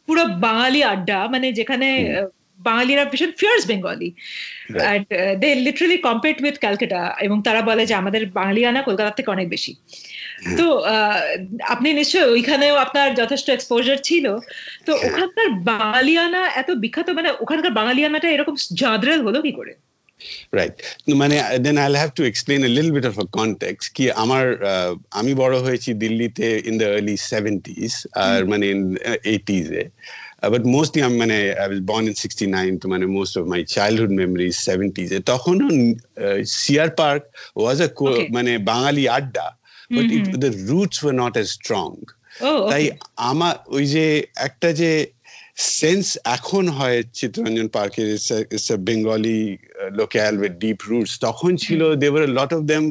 পুরো 0.09 0.23
বাঙালি 0.41 0.81
আড্ডা 0.85 1.19
মানে 1.29 1.47
যেখানে 1.53 1.89
বাঙালিরা 2.69 3.05
ভীষণ 3.13 3.33
fierce 3.41 3.63
Bengali 3.71 4.11
and 4.85 5.05
they 5.43 5.49
literally 5.67 5.99
compete 6.09 6.37
with 6.45 6.57
Calcutta 6.65 7.01
এবং 7.27 7.37
তারা 7.47 7.61
বলে 7.71 7.83
যে 7.87 7.95
আমাদের 7.95 8.23
বাঙালিয়ানা 8.41 8.81
কলকাতার 8.89 9.17
থেকে 9.17 9.31
অনেক 9.31 9.47
বেশি। 9.49 9.73
তো 10.59 10.67
আপনি 11.75 11.89
নিশ্চয়ই 11.93 12.29
ওইখানেও 12.35 12.75
আপনার 12.77 13.09
যথেষ্ট 13.15 13.47
এক্সপোজার 13.51 13.99
ছিল। 14.09 14.27
তো 14.87 14.93
হ্যাঁ। 14.93 15.05
ওখানকার 15.07 15.49
বাঙালিয়ানা 15.73 16.43
এত 16.61 16.71
বিখ্যাত 16.83 17.09
মানে 17.19 17.31
ওখানকার 17.41 17.73
বাঙালিয়ানাটা 17.81 18.29
এরকম 18.31 18.55
জাঁদরেল 18.83 19.21
হলো 19.27 19.41
কি 19.47 19.53
করে? 19.61 19.73
রাইট 20.59 20.75
মানে 21.21 21.37
then 21.59 21.77
I 21.79 21.89
have 22.03 22.13
to 22.19 22.23
explain 22.25 22.61
a 22.65 22.71
little 22.77 22.91
bit 22.97 23.07
of 23.11 23.15
a 23.19 23.27
context 23.39 23.85
কি 23.97 24.05
আমার 24.25 24.45
আমি 25.21 25.33
বড় 25.35 25.57
হয়েছি 25.67 25.91
দিল্লিতে 26.05 26.47
ইন 26.71 26.75
দ্য 26.83 26.89
আর্লি 26.97 27.17
সেভেন্টিজ 27.33 27.91
আর 28.27 28.41
মানে 28.53 28.67
এইটিজ 29.35 29.67
এ 29.83 29.85
বাট 30.43 30.63
মোস্টলি 30.77 31.01
আমি 31.03 31.17
মানে 31.17 31.37
I 31.63 31.67
was 31.69 31.83
born 31.91 32.05
in 32.11 32.17
sixty 32.23 32.47
nine 32.57 32.71
তো 32.79 32.87
মানে 32.89 33.05
most 33.19 33.35
of 33.39 33.45
my 33.47 33.61
childhood 33.77 34.13
memories 34.21 34.55
seventies 34.69 35.09
এ 35.13 35.21
তখনও 35.33 35.69
C R 36.59 36.91
park 37.01 37.23
was 37.57 37.77
a 37.81 37.89
Okay. 38.11 38.27
মানে 38.31 38.53
বাঙালি 38.73 39.05
আড্ডা 39.09 39.47
but 39.91 40.05
the 40.45 40.51
roots 40.71 40.99
were 41.05 41.15
not 41.15 41.35
as 41.37 41.47
strong 41.59 41.89
ও 42.45 42.53
তাই 42.73 42.85
আমার 43.31 43.55
ওই 43.69 43.85
যে 43.95 44.05
একটা 44.49 44.69
যে 44.73 44.93
সেন্স 45.79 46.07
এখন 46.37 46.65
হয় 46.69 46.99
চিত্তরঞ্জন 47.15 47.69
পার্কের 47.69 48.09
Bengali 48.89 49.41
local 49.99 50.33
with 50.43 50.55
deep 50.65 50.79
roots 50.91 51.13
তখন 51.19 51.51
ছিল 51.57 51.81
there 52.03 52.25
lot 52.39 52.51
of 52.57 52.61
them 52.73 52.83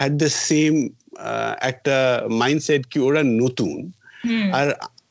had 0.00 0.12
the 0.22 0.30
same 0.48 0.72
একটা 1.70 1.96
মাইন্ডসেট 2.42 2.82
কি 2.90 2.98
ওরা 2.98 3.22
নতুন 3.42 3.76
আর 4.50 4.66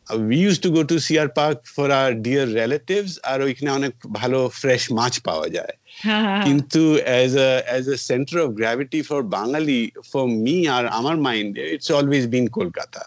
we 0.08 0.38
use 0.38 0.56
to 0.60 0.70
go 0.72 0.82
to 0.84 0.96
C R 1.08 1.28
park 1.40 1.58
for 1.76 1.88
R 2.02 2.10
dear 2.26 2.48
relatives 2.60 3.14
আর 3.24 3.38
ওইখানে 3.42 3.70
অনেক 3.72 3.94
ভালো 4.12 4.40
ফ্রেশ 4.60 4.84
মাছ 4.92 5.14
পাওয়া 5.28 5.48
যায়। 5.50 5.76
হ্যাঁ, 6.04 6.44
কিন্তু 6.46 6.82
as 7.08 7.32
a 7.40 7.52
as 7.70 7.86
a 7.90 7.98
centre 8.10 8.38
of 8.40 8.50
gravity 8.60 9.00
for 9.02 9.20
Bangali 9.38 9.80
for 10.12 10.26
me 10.44 10.58
আর 10.76 10.84
আমার 11.00 11.16
mind 11.28 11.52
it's 11.74 11.90
always 11.92 12.26
been 12.28 12.46
Kolkata 12.60 13.02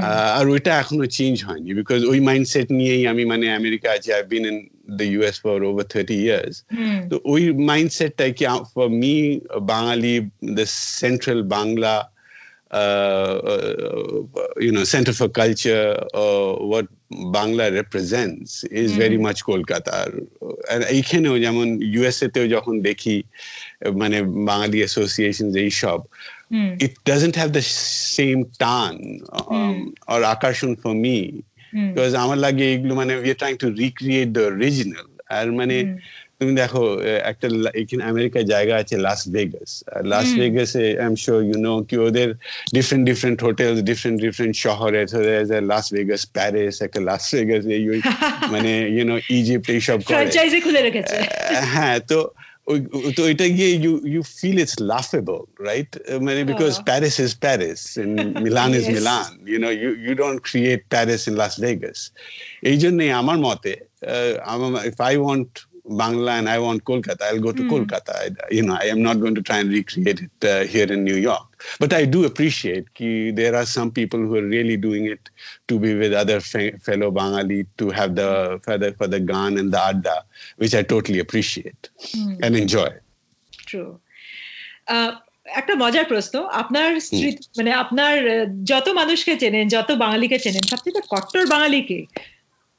ah, 0.00 0.30
আর 0.38 0.44
ওইটা 0.48 0.72
এখনও 0.82 1.06
চেঞ্জ 1.18 1.36
হয়নি 1.48 1.70
বিকজ 1.80 2.00
ওই 2.12 2.18
মাইন্ডসেট 2.20 2.68
নিয়েই 2.78 3.02
আমি 3.12 3.22
মানে 3.24 3.46
আমেরিকা 3.60 3.88
আছি 3.96 4.08
I 4.12 4.22
been 4.32 4.44
in 4.50 4.56
the 4.98 5.04
US 5.12 5.36
for 5.44 5.56
over 5.70 5.86
thirty 5.92 6.16
years 6.24 6.56
তো 7.10 7.14
ওই 7.24 7.42
মাইন্ডসেটটাই 7.70 8.30
কি 8.38 8.44
for 8.74 8.86
me 9.02 9.14
Bangali 9.72 10.14
the 10.56 10.64
central 11.00 11.40
Bangla 11.56 11.94
you 14.60 14.72
know 14.72 14.84
center 14.84 15.12
for 15.12 15.28
culture 15.28 15.96
or 16.14 16.68
what 16.68 16.86
Bangla 17.36 17.64
represents 17.80 18.50
is 18.82 18.90
very 19.04 19.18
much 19.26 19.40
Kolkata 19.50 19.92
আর 20.70 20.80
এইখানেও 20.96 21.34
যেমন 21.44 21.66
ইউএসএ 21.94 22.26
তেও 22.34 22.46
যখন 22.56 22.74
দেখি 22.88 23.16
মানে 24.00 24.18
বাঙালি 24.50 24.78
অ্যাসোসিয়েশন 24.84 25.48
এইসব 25.64 25.98
it 26.86 26.92
doesn't 27.10 27.36
have 27.40 27.52
the 27.58 27.64
same 28.16 28.40
টান 28.62 28.94
um, 29.40 29.76
or 30.12 30.20
আকর্ষণ 30.34 30.70
for 30.82 30.94
me 31.04 31.18
because 31.88 32.14
আমার 32.24 32.38
লাগে 32.44 32.64
এগুলো 32.74 32.92
মানে 33.00 33.12
we 33.24 33.28
are 33.34 33.40
trying 33.42 33.60
to 33.64 33.68
recreate 33.82 34.30
the 34.38 34.44
original 34.54 35.06
আর 35.36 35.46
মানে 35.58 35.76
তুমি 36.40 36.52
দেখো 36.62 36.82
একটা 37.32 37.46
এখানে 37.80 38.02
আমেরিকার 38.12 38.44
জায়গা 38.54 38.74
আছে 38.82 38.94
Las 39.06 39.20
Vegas 39.34 39.70
Las 40.12 40.28
ভেগাসে 40.40 40.84
I 41.00 41.06
am 41.06 41.14
sure 41.24 41.40
you 41.48 41.56
know 41.66 41.72
কি 41.88 41.96
ওদের 42.06 42.28
different 42.76 43.04
different 43.10 43.38
hotel 43.46 43.72
different 43.90 44.18
different 44.26 44.54
শহরে। 44.64 45.00
লাস 45.72 45.86
ভেগাস 45.96 46.22
প্যারিস 46.36 46.74
একটা 46.86 47.00
লাস 47.08 47.24
ভেগাস 47.34 47.62
এই 47.76 47.84
ওই 47.92 48.00
মানে 48.52 48.72
ইউ 48.96 49.04
নো 49.10 49.16
ইজিপ্ট 49.38 49.66
এইসব 49.76 49.98
হ্যাঁ 51.74 51.98
তো 52.10 52.18
তো 53.16 53.22
এটা 53.32 53.46
গিয়ে 53.56 53.70
you 53.84 53.92
you 54.14 54.20
feel 54.38 54.58
it's 54.64 54.76
laughable 54.92 55.38
right 55.68 55.90
মানে 56.26 56.40
because. 56.50 56.72
Paris 56.90 57.16
is 57.24 57.32
Paris 57.44 57.80
Milan 58.46 58.70
is 58.78 58.84
Milan 58.96 59.30
you 59.50 59.58
know 59.64 59.70
you 59.82 59.90
you 60.06 60.12
don't 60.22 60.38
create 60.48 60.80
Paris 60.94 61.20
in 61.28 61.34
Las 61.42 61.54
Vegas 61.64 61.98
এই 62.70 62.76
জন্যে 62.84 63.04
আমার 63.20 63.38
মতে 63.46 63.72
আমার 64.52 64.70
if 64.90 64.98
I 65.08 65.14
want 65.16 65.50
Bangla 65.87 66.31
and 66.39 66.47
I 66.47 66.59
want 66.59 66.85
Kolkata, 66.85 67.23
I'll 67.23 67.39
go 67.39 67.51
to 67.51 67.63
Kolkata. 67.63 68.13
I, 68.15 68.29
you 68.49 68.63
know, 68.63 68.75
I 68.75 68.85
am 68.85 69.01
not 69.01 69.19
going 69.19 69.35
to 69.35 69.41
try 69.41 69.57
and 69.59 69.69
recreate 69.69 70.21
it 70.21 70.45
uh, 70.47 70.63
here 70.65 70.89
in 70.91 71.03
New 71.03 71.15
York. 71.15 71.47
But 71.79 71.91
I 71.93 72.05
do 72.05 72.23
appreciate 72.25 72.85
ki 72.93 73.31
there 73.31 73.53
are 73.55 73.65
some 73.65 73.91
people 73.91 74.19
who 74.19 74.35
are 74.35 74.47
really 74.47 74.77
doing 74.77 75.05
it 75.05 75.29
to 75.69 75.79
be 75.79 75.91
with 75.95 76.13
other 76.13 76.39
fe- 76.41 76.75
fellow 76.79 77.09
Bangali 77.11 77.59
to 77.79 77.89
have 77.89 78.15
the 78.15 78.29
for 78.63 78.77
the 78.77 78.89
for 78.93 79.07
the 79.07 79.19
gan 79.31 79.57
and 79.57 79.73
the 79.73 79.81
adda, 79.81 80.17
which 80.57 80.73
I 80.73 80.83
totally 80.83 81.19
appreciate 81.19 81.83
and 82.43 82.53
enjoy. 82.63 82.91
True 83.67 83.83
একটা 85.59 85.73
মজার 85.75 86.05
প্রশ্ন 86.05 86.35
আপনার 86.61 86.89
স্মৃতি 87.07 87.43
মানে 87.57 87.71
আপনার 87.83 88.15
আহ, 88.27 88.45
যত 88.71 88.87
মানুষকে 88.99 89.33
চেনেন 89.37 89.65
যত 89.75 89.89
বাঙালিকে 90.03 90.37
চেনেন 90.39 90.63
সবথেকে 90.71 91.01
কট্টর 91.11 91.43
বাঙালিকে 91.45 91.99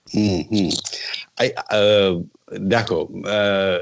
hmm 0.09 0.69
I 1.44 1.48
uh, 1.80 2.12
দেখো 2.74 3.00
uh, 3.38 3.78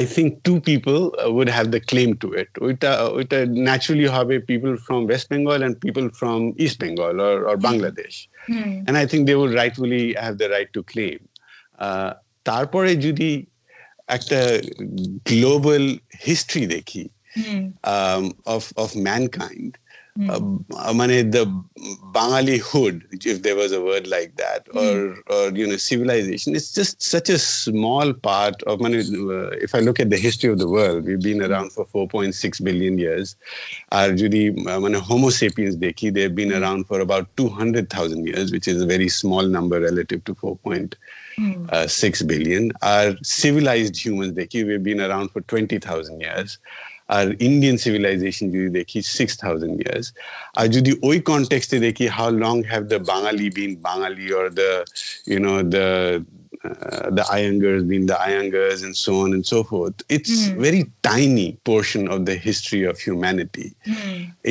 I 0.00 0.04
think 0.14 0.28
two 0.46 0.58
people 0.60 1.00
uh, 1.16 1.32
would 1.36 1.50
have 1.56 1.68
the 1.74 1.80
claim 1.90 2.10
to 2.22 2.28
it. 2.40 2.50
ওইটা 2.66 2.90
ওইটা 3.18 3.38
naturally 3.70 4.08
হবে 4.16 4.34
people 4.50 4.74
from 4.86 5.00
West 5.10 5.26
Bengal 5.32 5.60
and 5.66 5.74
people 5.84 6.06
from 6.20 6.38
East 6.62 6.76
Bengal 6.82 7.14
or, 7.28 7.36
or 7.48 7.56
Bangladesh. 7.66 8.16
And 8.86 8.94
I 9.02 9.04
think 9.10 9.20
they 9.28 9.36
would 9.40 9.54
rightfully 9.62 10.04
have 10.24 10.34
the 10.42 10.48
right 10.54 10.70
to 10.76 10.80
claim. 10.92 11.20
Uh, 11.86 12.10
তারপরে 12.48 12.90
যদি 13.06 13.30
একটা 14.16 14.40
global 15.32 15.84
history 16.26 16.64
দেখি 16.74 17.04
um, 17.96 18.24
of 18.54 18.64
of 18.82 18.88
mankind. 19.10 19.72
Uh, 20.21 20.91
মানে 20.91 21.15
the 21.35 21.43
Bangali 22.15 22.59
hood, 22.59 22.95
if 23.31 23.41
there 23.41 23.55
was 23.55 23.71
a 23.71 23.81
word 23.81 24.05
like 24.15 24.35
that, 24.35 24.61
or 24.81 25.15
or 25.35 25.43
you 25.59 25.65
know 25.69 25.79
civilization, 25.91 26.55
it's 26.55 26.71
just 26.71 27.01
such 27.01 27.29
a 27.29 27.39
small 27.39 28.13
part 28.13 28.57
of. 28.69 28.79
মানে, 28.79 28.97
uh, 29.35 29.49
if 29.65 29.73
I 29.73 29.79
look 29.79 29.99
at 29.99 30.09
the 30.11 30.21
history 30.27 30.49
of 30.53 30.59
the 30.59 30.69
world, 30.75 30.99
we've 31.07 31.25
been 31.29 31.41
around 31.41 31.69
for 31.75 31.83
4.6 31.85 32.63
billion 32.63 32.95
years. 32.99 33.27
আর 33.99 34.07
যদি 34.23 34.41
uh, 34.69 34.79
মানে 34.83 34.97
Homo 34.97 35.29
sapiens 35.41 35.75
দেখি, 35.85 36.07
they've 36.15 36.37
been 36.41 36.53
around 36.59 36.81
for 36.89 36.99
about 37.07 37.25
200,000 37.37 38.27
years, 38.31 38.47
which 38.55 38.67
is 38.67 38.77
a 38.85 38.87
very 38.95 39.09
small 39.21 39.45
number 39.57 39.77
relative 39.89 40.21
to 40.27 40.31
4.6 40.35 42.27
billion. 42.31 42.63
Our 42.91 43.09
civilized 43.41 43.95
humans 44.03 44.33
দেখি, 44.41 44.59
we've 44.69 44.85
been 44.91 45.01
around 45.07 45.27
for 45.33 45.41
20,000 45.41 46.21
years. 46.27 46.49
আর 47.17 47.25
Indian 47.49 47.77
civilisation 47.85 48.45
যদি 48.55 48.69
দেখি 48.79 48.99
six 49.17 49.33
thousand 49.43 49.75
years 49.81 50.07
আর 50.59 50.65
যদি 50.75 50.91
ওই 51.07 51.17
কনটেক্সটে 51.31 51.77
দেখি 51.87 52.05
how 52.17 52.29
long 52.45 52.55
have 52.71 52.83
the 52.93 52.99
Bangali 53.13 53.47
been 53.57 53.71
Bangali 53.89 54.25
or 54.39 54.47
the 54.61 54.71
you 55.31 55.39
know 55.47 55.53
the 55.75 55.87
the 57.17 57.25
Iyengars 57.37 57.83
being 57.89 58.05
the 58.05 58.13
Iyengars 58.13 58.83
and 58.85 58.95
so 58.95 59.13
on 59.23 59.33
and 59.33 59.45
so 59.45 59.59
forth. 59.63 59.95
It's 60.15 60.47
very 60.47 60.83
tiny 61.03 61.49
portion 61.65 62.07
of 62.07 62.25
the 62.25 62.35
history 62.47 62.83
of 62.91 62.95
humanity. 63.07 63.67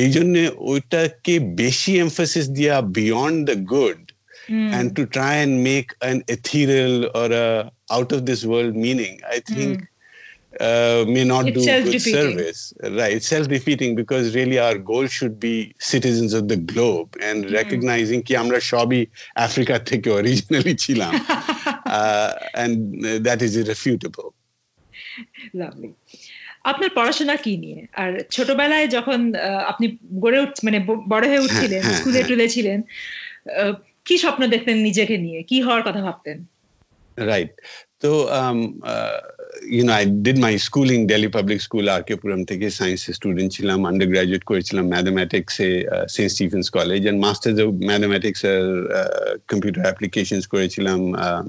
এই 0.01 0.09
জন্য 0.15 0.35
ওইটাকে 0.71 1.35
বেশি 1.61 1.91
emphasis 2.05 2.45
দিয়া 2.57 2.75
beyond 2.99 3.37
the 3.49 3.57
good 3.75 3.99
and 4.49 4.95
to 4.97 5.01
try 5.05 5.33
and 5.43 5.63
make 5.63 5.89
an 6.01 6.17
ethereal 6.27 6.95
or 7.19 7.27
a 7.45 7.71
out 7.95 8.11
of 8.11 8.25
this 8.25 8.41
world 8.45 8.75
meaning, 8.75 9.19
I 9.35 9.39
think 9.39 9.87
uh, 10.59 10.99
may 11.07 11.25
not 11.25 11.43
It's 11.45 11.55
do 11.55 11.61
good 11.61 11.69
self-defeating. 11.71 12.15
service. 12.19 12.59
Right, 12.99 13.13
it's 13.17 13.27
self-defeating 13.27 13.91
because 13.95 14.25
really 14.35 14.59
our 14.59 14.77
goal 14.91 15.05
should 15.07 15.35
be 15.39 15.55
citizens 15.83 16.31
of 16.33 16.43
the 16.47 16.59
globe 16.71 17.09
and 17.21 17.39
recognizing 17.51 18.19
ki 18.23 18.33
amra 18.35 18.59
shobi 18.61 19.01
Africa 19.37 19.75
থেকে 19.89 20.09
originally 20.19 20.75
ছিলাম, 20.85 21.13
uh, 21.97 22.29
and 22.63 22.73
uh, 23.01 23.17
that 23.27 23.39
is 23.47 23.53
irrefutable. 23.61 24.29
Lovely 25.55 25.89
আপনার 26.65 26.89
পড়াশোনা 26.95 27.35
কি 27.45 27.53
নিয়ে 27.57 27.79
আর 27.93 28.11
ছোটবেলায় 28.35 28.87
যখন 28.87 29.19
আহ, 29.37 29.61
আপনি 29.71 29.85
গড়ে 30.23 30.39
উঠ 30.39 30.53
মানে 30.63 30.79
ব- 30.87 31.03
বড় 31.07 31.25
হয়ে 31.27 31.43
উঠছিলেন 31.45 31.81
হ্যাঁ, 31.83 31.97
স্কুলে 31.97 32.13
হ্যাঁ। 32.15 32.27
টুলে 32.29 32.47
ছিলেন 32.55 32.79
আহ, 33.53 33.73
কি 34.05 34.15
স্বপ্ন 34.17 34.41
দেখতেন 34.47 34.77
নিজেকে 34.87 35.15
নিয়ে 35.17 35.39
কি 35.49 35.57
হওয়ার 35.65 35.83
কথা 35.87 36.01
ভাবতেন 36.07 36.37
Right. 37.17 37.51
So, 38.01 38.09
um, 38.39 38.59
uh, 38.83 39.19
you 39.65 39.83
know, 39.83 39.93
I 39.93 40.05
did 40.05 40.37
my 40.37 40.55
schooling 40.57 41.07
Delhi 41.07 41.29
Public 41.29 41.61
School, 41.61 41.85
RK 41.99 42.09
Puram 42.21 42.41
থেকে 42.51 42.67
science 42.77 43.03
student 43.19 43.49
ছিলাম, 43.55 43.79
undergraduate 43.91 44.45
করেছিলাম 44.51 44.85
mathematics 44.95 45.55
A 45.67 45.69
uh, 45.95 46.05
St. 46.15 46.31
Stephen's 46.35 46.69
College 46.77 47.05
and 47.09 47.17
masters 47.25 47.57
of 47.63 47.69
mathematics 47.91 48.41
R 48.53 48.63
uh, 48.99 49.31
computer 49.51 49.81
applications 49.91 50.43
করেছিলাম 50.53 50.99
uh, 51.25 51.43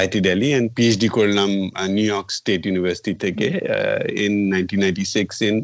IIT 0.00 0.14
Delhi 0.28 0.50
and 0.58 0.66
PhD 0.76 1.04
করলাম 1.18 1.50
uh, 1.80 1.88
New 1.96 2.08
York 2.14 2.28
State 2.40 2.62
University 2.74 3.14
থেকে 3.24 3.46
uh, 3.74 4.24
in 4.24 4.32
1996 4.50 5.48
in 5.48 5.56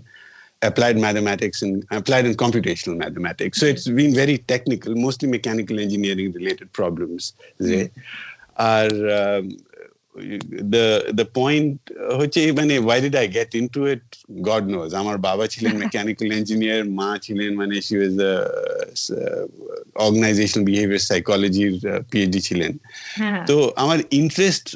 applied 0.68 0.96
mathematics 1.08 1.58
and 1.64 1.74
applied 1.98 2.24
and 2.28 2.36
computational 2.44 2.96
mathematics. 3.04 3.54
So 3.60 3.66
it's 3.72 3.88
been 4.00 4.14
very 4.22 4.38
technical, 4.52 4.90
mostly 5.06 5.26
mechanical 5.36 5.76
engineering 5.86 6.28
related 6.38 6.68
problems. 6.80 7.22
there. 7.68 7.90
R 8.74 8.90
um, 9.20 9.44
the 10.73 10.85
the 11.19 11.27
point 11.39 11.77
হচ্ছে 12.19 12.51
মানে 12.51 12.79
why 12.79 12.99
did 13.05 13.15
I 13.23 13.25
get 13.39 13.51
into 13.61 13.81
it? 13.93 14.03
God 14.49 14.63
knows. 14.71 14.91
আমার 15.01 15.17
বাবা 15.17 15.47
ছিলেন 15.47 15.77
mechanical 15.77 16.31
engineer 16.39 16.83
মা 16.99 17.09
ছিলেন 17.25 17.51
মানে 17.61 17.75
she 17.85 17.95
was 18.03 18.15
a 18.19 18.21
behavior 20.69 20.99
psychology 21.07 21.65
PhD 22.11 22.39
ছিলেন। 22.47 22.71
হ্যাঁ। 23.21 23.43
তো 23.49 23.55
আমার 23.75 23.99
ইন্টারেস্ট 24.21 24.67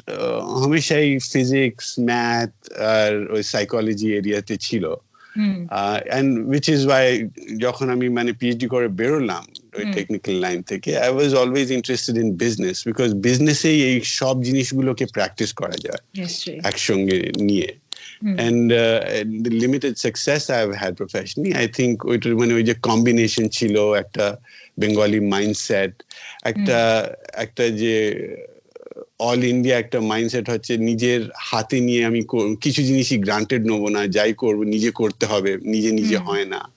হমেশাই 0.62 1.06
ফিজিক্স 1.32 1.86
ম্যাথ 2.00 2.52
আর 2.96 3.12
ওই 3.34 3.42
সাইকোলজি 3.52 4.08
এরিয়াতে 4.18 4.54
ছিল। 4.66 4.84
অ্যান্ড 6.08 6.30
উইচ 6.52 6.66
ইজ 6.68 6.86
ওয়াই 6.86 7.28
যখন 7.58 7.86
আমি 7.94 8.08
মানে 8.08 8.32
পিএইচডি 8.32 8.66
করে 8.66 8.88
বেরোলাম। 8.88 9.44
টেকনিক্যাল 9.72 10.36
লাইন 10.36 10.62
থেকে 10.62 10.98
I 10.98 11.10
was 11.10 11.34
always 11.34 11.72
interested 11.72 12.16
in 12.16 12.36
business 12.36 12.86
because 12.86 13.14
বিজনেসে 13.14 13.70
এই 13.70 14.00
সব 14.04 14.42
জিনিসগুলোকে 14.42 15.06
প্র্যাকটিস 15.06 15.52
করা 15.52 15.76
যায় 15.84 16.00
একসঙ্গে 16.64 17.32
নিয়ে। 17.40 17.72
And 18.36 18.72
limited 19.62 19.96
success 19.96 20.46
the 20.46 20.50
limited 20.50 20.64
success 20.66 20.66
professionally 20.66 20.76
had 20.82 20.96
professionally, 20.96 21.52
I 21.64 21.66
think 21.76 22.04
ওইটার 22.04 22.36
মানে 22.36 22.54
ওই 22.54 22.62
যে 22.62 22.74
কম্বিনেশন 22.74 23.48
ছিল 23.48 23.94
একটা 23.94 24.36
বেঙ্গলি 24.80 25.20
মাইন্ডসেট 25.20 26.02
একটা 26.44 27.08
একটা 27.34 27.68
যে 27.68 27.94
অল 29.18 29.44
ইন্ডিয়া 29.44 29.78
একটা 29.78 30.00
মাইন্ডসেট 30.00 30.50
হচ্ছে 30.50 30.76
নিজের 30.76 31.28
হাতে 31.36 31.80
নিয়ে 31.80 32.04
আমি 32.04 32.20
কিছু 32.60 32.82
জিনিসই 32.82 33.18
গ্রান্টেড 33.18 33.62
নেব 33.66 33.88
না 33.88 34.06
যাই 34.06 34.32
করব 34.34 34.62
নিজে 34.62 34.90
করতে 34.90 35.26
হবে 35.26 35.56
নিজে 35.56 35.90
নিজে 35.92 36.16
হয় 36.16 36.44
না। 36.44 36.68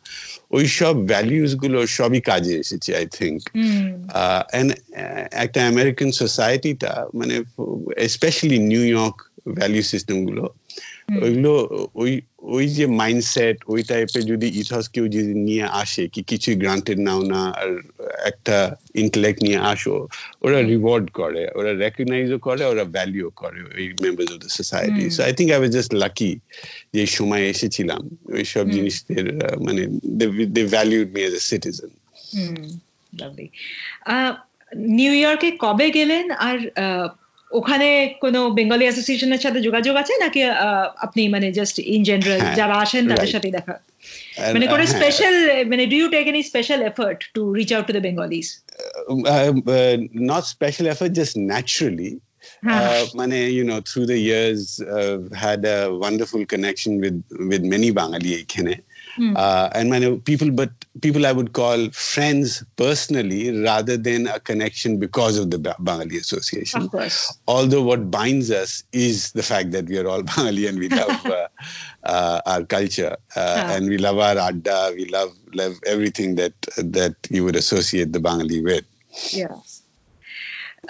ওই 0.51 0.67
সব 0.67 1.07
ভ্যালিউসগুলো 1.07 1.87
সবই 1.87 2.21
কাজে 2.21 2.59
এসেছে 2.59 2.95
আই 2.95 3.05
থিঙ্ক 3.05 3.41
একটা 5.31 5.67
আমেরিকান 5.67 6.11
সোসাইটিটা 6.11 7.07
মানে 7.13 7.35
স্পেশালি 8.07 8.59
নিউ 8.59 8.83
ইয়র্ক 8.83 9.17
ভ্যালিউ 9.55 9.81
সিস্টেমগুলো 9.81 10.53
ওইগুলো 11.23 11.53
ওই 11.95 12.11
ওই 12.55 12.65
যে 12.77 12.85
মাইন্ডসেট 13.01 13.57
ওই 13.67 13.81
টাইপের 13.83 14.23
যদি 14.25 14.47
ইথস 14.59 14.85
কেউ 14.95 15.05
যদি 15.07 15.33
নিয়ে 15.47 15.65
আসে 15.81 16.03
কি 16.13 16.21
কিছুই 16.23 16.55
গ্রান্টেড 16.55 16.99
নাও 17.07 17.21
না 17.33 17.41
আর 17.61 17.71
একটা 18.31 18.57
ইন্টেলেক্ট 19.03 19.39
নিয়ে 19.43 19.59
আসো 19.73 19.95
ওরা 20.45 20.59
রিওয়ার্ড 20.61 21.05
করে 21.11 21.43
ওরা 21.55 21.71
রেকগনাইজও 21.73 22.39
করে 22.47 22.63
ওরা 22.65 22.83
ভ্যালিউ 22.83 23.27
করে 23.41 23.59
ওই 23.75 23.85
members 24.05 24.29
of 24.33 24.37
the 24.43 24.49
society 24.59 25.03
so 25.15 25.19
I 25.23 25.33
think 25.37 25.49
I 25.51 25.59
was 25.59 25.71
just 25.77 25.91
lucky 26.03 26.31
যে 26.93 27.03
সময় 27.17 27.43
এসেছিলাম। 27.53 28.01
ওই 28.35 28.43
সব 28.53 28.65
জিনিসদের 28.69 29.25
মানে 29.65 29.81
they 30.55 30.63
valued 30.75 31.07
me 31.15 31.21
as 31.27 31.33
a 31.33 31.43
citizen 31.51 31.91
lovely 33.13 33.47
new 34.97 35.11
ইয়র্কে 35.13 35.49
কবে 35.65 35.87
গেলেন? 35.91 36.25
আর 36.31 36.57
ওখানে 37.59 37.87
কোনো 38.23 38.39
বেঙ্গলি 38.57 38.85
অ্যাসোসিয়েশনের 38.87 39.41
সাথে 39.45 39.59
যোগাযোগ 39.67 39.95
আছে 40.01 40.13
নাকি 40.23 40.41
আপনি 41.05 41.21
মানে 41.35 41.47
জাস্ট 41.59 41.75
ইন 41.95 42.01
জেনারেল 42.09 42.41
যারা 42.59 42.75
আসেন 42.83 43.03
তাদের 43.11 43.29
সাথে 43.35 43.49
দেখা? 43.57 43.75
মানে 44.53 44.65
কোন 44.73 44.81
স্পেশাল 44.95 45.35
হ্যাঁ। 45.49 45.63
মানে 45.71 45.83
do 45.91 45.97
you 46.01 46.07
take 46.15 46.25
any 46.31 46.41
special 46.51 46.79
effort 46.91 47.19
to 47.35 47.41
reach 47.59 47.69
out 47.75 47.85
to 47.87 47.93
the 47.97 48.03
Bengalis 48.07 48.47
not 50.31 50.43
special 50.55 50.85
effort 50.93 51.11
just 51.19 51.33
naturally 51.51 52.11
Uh, 52.43 52.73
um, 52.73 52.79
uh 52.79 52.81
Mane, 52.81 52.99
uh, 52.99 53.05
মানে, 53.15 53.37
you 53.57 53.63
know, 53.63 53.81
through 53.81 54.07
the 54.07 54.17
years, 54.17 54.79
uh, 54.97 55.17
had 55.35 55.61
a 55.65 55.95
wonderful 55.95 56.45
connection 56.45 56.99
with 56.99 57.17
with 57.51 57.63
many 57.63 57.91
Bangali 57.91 58.31
ekhane. 58.41 58.75
Uh, 59.42 59.66
and 59.76 59.88
mane, 59.90 60.20
people, 60.20 60.50
but 60.50 60.70
people 61.04 61.22
I 61.24 61.32
would 61.32 61.50
call 61.52 61.88
friends 61.90 62.48
personally 62.76 63.42
rather 63.62 63.96
than 63.96 64.26
a 64.26 64.38
connection 64.40 64.98
because 64.98 65.38
of 65.42 65.46
the 65.52 65.58
Ba- 65.58 65.78
Bangali 65.86 66.18
Association. 66.24 66.82
Of 66.82 66.90
course. 66.90 67.20
Although 67.48 67.84
what 67.90 68.10
binds 68.10 68.50
us 68.50 68.72
is 68.92 69.32
the 69.32 69.42
fact 69.42 69.68
that 69.76 69.86
we 69.90 69.96
are 70.00 70.08
all 70.12 70.22
Bangali 70.32 70.64
and 70.68 70.78
we 70.78 70.88
love 71.00 71.20
uh, 71.26 71.48
uh, 72.14 72.38
our 72.52 72.62
culture 72.76 73.14
uh, 73.36 73.40
Ah. 73.40 73.74
and 73.74 73.82
we 73.92 73.98
love 74.06 74.18
our 74.28 74.38
adda, 74.48 74.78
we 74.98 75.04
love 75.18 75.32
love 75.54 75.74
everything 75.94 76.30
that 76.40 76.56
that 76.98 77.16
you 77.34 77.42
would 77.46 77.58
associate 77.64 78.10
the 78.12 78.22
Bangali 78.28 78.60
with. 78.68 78.86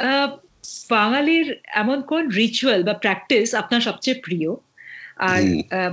আহ, 0.07 0.29
বাঙালির 0.91 1.47
এমন 1.75 1.99
কোন 2.03 2.23
ritual 2.43 2.81
বা 2.89 2.95
practice 3.05 3.49
আপনার 3.55 3.81
সবচেয়ে 3.81 4.17
প্রিয় 4.27 4.51
আর 5.30 5.42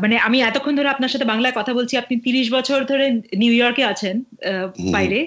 মানে 0.03 0.17
আমি 0.27 0.39
এতক্ষণ 0.43 0.75
ধরে 0.79 0.89
আপনার 0.95 1.13
সাথে 1.13 1.31
বাংলায় 1.33 1.55
কথা 1.59 1.73
বলছি 1.79 1.95
আপনি 1.97 2.15
তিরিশ 2.27 2.47
বছর 2.57 2.79
ধরে 2.91 3.05
নিউ 3.43 3.53
ইয়র্কে 3.59 3.85
আছেন 3.93 4.17
বাইরে 4.97 5.19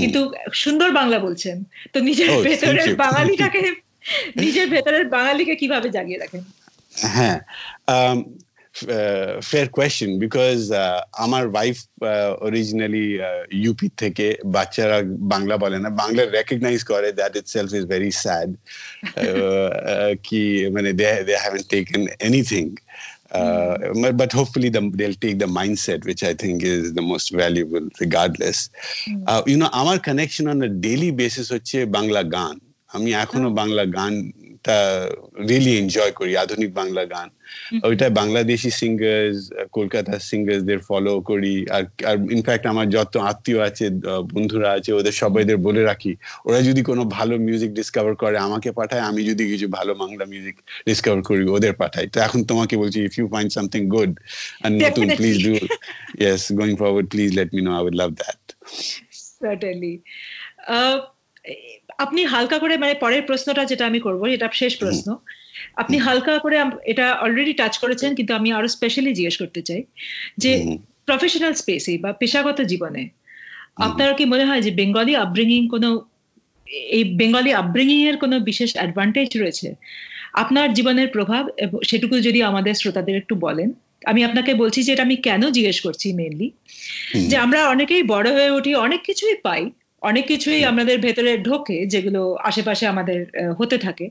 কিন্তু 0.00 0.20
সুন্দর 0.62 0.88
বাংলা 1.00 1.18
বলছেন। 1.26 1.56
তো 1.92 1.98
নিজের 2.08 2.30
ভেতরের 2.48 2.90
বাঙালিটাকে 3.04 3.62
নিজের 4.44 4.66
ভেতরের 4.74 5.04
বাঙালিকে 5.16 5.54
কীভাবে 5.60 5.88
জাগিয়ে 5.96 6.22
রাখেন? 6.22 6.42
হ্যাঁ 7.14 7.38
question 9.78 10.10
because 10.24 10.62
uh, 10.70 11.00
আমার 11.24 11.44
ওয়াইফ 11.52 11.76
অরিজিনালি 12.46 13.06
ইউপি 13.64 13.88
থেকে 14.02 14.26
বাচ্চারা 14.56 14.98
বাংলা 15.32 15.54
বলে 15.64 15.78
না 15.84 15.90
বাংলা 16.02 16.22
রেকগনাইজ 16.36 16.80
করে 16.92 17.08
that 17.20 17.32
itself 17.54 17.70
is 17.78 17.84
very 17.94 18.12
sad 18.24 18.50
কি 20.26 20.42
মানে 20.74 20.90
they 21.00 21.08
they 21.28 21.34
haven't 21.44 21.62
taken 21.72 22.02
anything 22.28 22.64
Uh, 23.31 23.77
but, 24.01 24.17
but 24.17 24.31
hopefully 24.31 24.69
the, 24.69 24.91
they'll 24.93 25.13
take 25.13 25.39
the 25.39 25.45
mindset, 25.45 26.05
which 26.05 26.23
I 26.23 26.33
think 26.33 26.63
is 26.63 26.93
the 26.93 27.01
most 27.01 27.31
valuable, 27.31 27.89
regardless. 27.99 28.69
Uh, 29.27 29.41
you 29.47 29.57
know, 29.57 29.69
আমার 29.73 29.99
connection 29.99 30.47
on 30.47 30.61
a 30.61 30.69
daily 30.87 31.11
basis 31.11 31.51
হচ্ছে 31.51 31.77
বাংলা 31.85 32.23
গান 32.23 32.55
আমি 32.93 33.13
এখনো 33.13 33.49
বাংলা 33.49 33.83
গানটা 33.85 34.38
really 35.48 35.72
enjoy 35.80 36.12
করি 36.18 36.32
আধুনিক 36.36 36.70
বাংলা 36.80 37.04
গান। 37.04 37.28
ওইটা 37.88 38.06
বাংলাদেশি 38.20 38.70
সিঙ্গার্স 38.80 39.38
কলকাতার 39.76 40.20
সিঙ্গার্সদের 40.30 40.80
ফলো 40.88 41.20
করি। 41.20 41.54
আর 41.76 41.84
আর 42.10 42.16
ইনফ্যাক্ট 42.36 42.64
আমার 42.72 42.86
যত 42.96 43.16
আত্মীয় 43.30 43.60
আছে 43.68 43.84
বন্ধুরা 44.34 44.68
আছে 44.76 44.90
ওদের 44.92 45.14
সবাইদের 45.22 45.58
বলে 45.66 45.82
রাখি 45.90 46.12
ওরা 46.46 46.60
যদি 46.68 46.80
কোনো 46.90 47.02
ভালো 47.16 47.34
মিউজিক 47.46 47.70
ডিসকভার 47.78 48.14
করে 48.22 48.38
আমাকে 48.38 48.68
পাঠায় 48.78 49.04
আমি 49.10 49.20
যদি 49.30 49.42
কিছু 49.52 49.66
ভালো 49.68 49.92
বাংলা 50.02 50.24
মিউজিক 50.32 50.56
ডিসকভার 50.88 51.20
করি 51.22 51.42
ওদের 51.56 51.74
পাঠাই। 51.80 52.06
তো 52.14 52.18
এখন 52.26 52.40
তোমাকে 52.50 52.74
বলছি 52.76 52.98
if 53.04 53.14
you 53.18 53.26
find 53.34 53.50
something 53.56 53.82
good 53.94 54.12
and 54.64 54.74
নতুন 54.84 55.06
please 55.18 55.36
do 55.46 55.52
yes 56.22 56.42
going 56.60 56.76
forward 56.82 57.06
please 57.14 57.32
let 57.40 57.48
me 57.54 57.60
know 57.64 57.74
i 57.80 57.82
would 57.84 57.98
love 58.02 58.14
that. 58.24 58.40
Certainly 59.42 59.92
আপনি 61.98 62.20
হালকা 62.24 62.56
করে 62.58 62.74
মানে 62.76 62.94
পরের 62.94 63.22
প্রশ্নটা 63.22 63.62
যেটা 63.64 63.84
আমি 63.86 64.00
করব 64.00 64.20
এটা 64.36 64.46
শেষ 64.52 64.72
প্রশ্ন। 64.78 65.06
আপনি 65.76 65.96
হালকা 65.98 66.32
করে 66.38 66.56
এটা 66.92 67.06
অলরেডি 67.24 67.52
টাচ 67.52 67.74
করেছেন 67.78 68.10
কিন্তু 68.14 68.32
আমি 68.34 68.48
আরও 68.52 68.68
স্পেশালি 68.68 69.10
জিজ্ঞেস 69.18 69.36
করতে 69.42 69.60
চাই 69.62 69.82
যে 70.38 70.50
প্রফেশনাল 71.06 71.52
স্পেসে 71.52 71.94
বা 71.98 72.10
পেশাগত 72.12 72.58
জীবনে 72.72 73.02
আপনার 73.86 74.10
কি 74.18 74.24
মনে 74.24 74.44
হয় 74.44 74.62
যে 74.62 74.70
বেঙ্গলি 74.70 75.12
আপব্রিঙ্গিং 75.16 75.62
কোনো 75.68 75.88
এই 76.96 77.04
বেঙ্গলি 77.20 77.50
আপব্রিঙ্গিং 77.62 77.98
এর 78.10 78.16
কোনো 78.16 78.36
বিশেষ 78.40 78.70
অ্যাডভান্টেজ 78.76 79.30
রয়েছে? 79.42 79.68
আপনার 80.34 80.66
জীবনের 80.74 81.08
প্রভাব 81.08 81.44
সেটুকু 81.82 82.14
যদি 82.20 82.40
আমাদের 82.42 82.74
শ্রোতাদের 82.74 83.16
একটু 83.16 83.34
বলেন। 83.46 83.68
আমি 84.10 84.20
আপনাকে 84.24 84.52
বলছি 84.54 84.80
যে 84.82 84.90
এটা 84.92 85.04
আমি 85.08 85.16
কেন 85.16 85.42
জিজ্ঞেস 85.50 85.78
করছি 85.80 86.06
মেনলি 86.12 86.48
যে 87.30 87.36
আমরা 87.36 87.60
অনেকেই 87.68 88.02
বড় 88.14 88.28
হয়ে 88.36 88.50
উঠি 88.50 88.70
অনেক 88.86 89.00
কিছুই 89.02 89.36
পাই 89.42 89.62
অনেক 90.02 90.24
কিছুই 90.26 90.64
আমাদের 90.64 90.98
ভেতরে 90.98 91.38
ঢোকে 91.38 91.86
যেগুলো 91.86 92.20
আশেপাশে 92.34 92.86
আমাদের 92.86 93.18
হতে 93.58 93.78
থাকে। 93.78 94.06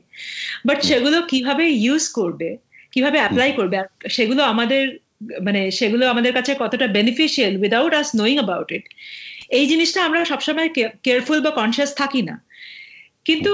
বাট 0.66 0.78
সেগুলো 0.82 1.16
কীভাবে 1.22 1.64
ইউজ 1.84 2.04
করবে 2.08 2.56
কীভাবে 2.92 3.18
অ্যাপ্লাই 3.18 3.50
করবে 3.52 3.76
আর 3.82 3.88
সেগুলো 4.10 4.42
আমাদের 4.42 4.82
মানে 5.46 5.70
সেগুলো 5.70 6.04
আমাদের 6.08 6.32
কাছে 6.32 6.54
কতটা 6.54 6.86
beneficial 6.86 7.52
without 7.62 7.92
us 7.94 8.08
knowing 8.14 8.36
about 8.36 8.72
it 8.72 8.84
এই 9.58 9.66
জিনিসটা 9.66 10.00
আমরা 10.04 10.24
সবসময় 10.24 10.68
কেয়ারফুল 11.04 11.38
বা 11.40 11.50
কনসিয়াস 11.50 11.90
থাকি 11.94 12.22
না। 12.22 12.36
কিন্তু 13.24 13.52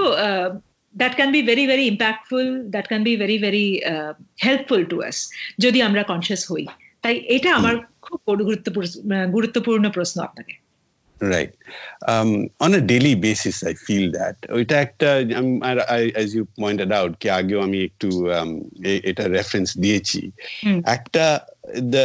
that 0.95 1.15
can 1.15 1.33
be 1.33 1.43
very 1.43 1.67
very 1.67 1.85
impactful 1.87 2.47
that 2.75 2.87
can 2.89 3.03
be 3.05 3.13
very 3.17 3.39
very 3.39 3.67
helpful 4.45 4.83
to 4.85 4.97
us 5.03 5.17
যদি 5.59 5.79
আমরা 5.83 6.03
কনসিয়াস 6.03 6.43
হই। 6.53 6.65
তাই 7.03 7.15
এটা 7.37 7.51
আমার 7.55 7.75
খুব 8.03 8.19
গুরুত্বপূর্ণ 8.49 8.89
গুরুত্বপূর্ণ 9.33 9.85
প্রশ্ন 9.91 10.17
আপনাকে। 10.23 10.66
Right. 11.21 11.53
Um, 12.07 12.49
on 12.61 12.75
a 12.75 12.81
daily 12.81 13.15
basis 13.17 13.65
i 13.65 13.75
feel 13.87 14.07
that. 14.13 14.37
ওইটা 14.57 14.77
একটা 14.87 15.09
as 16.23 16.29
you 16.37 16.45
pointed 16.61 16.91
out 16.99 17.13
কি 17.21 17.29
আগেও 17.39 17.61
আমি 17.67 17.79
একটু 17.89 18.09
এটা 19.11 19.25
রেফারেন্স 19.37 19.69
দিয়েছি 19.85 20.21
একটা 20.97 21.25
the 21.93 22.05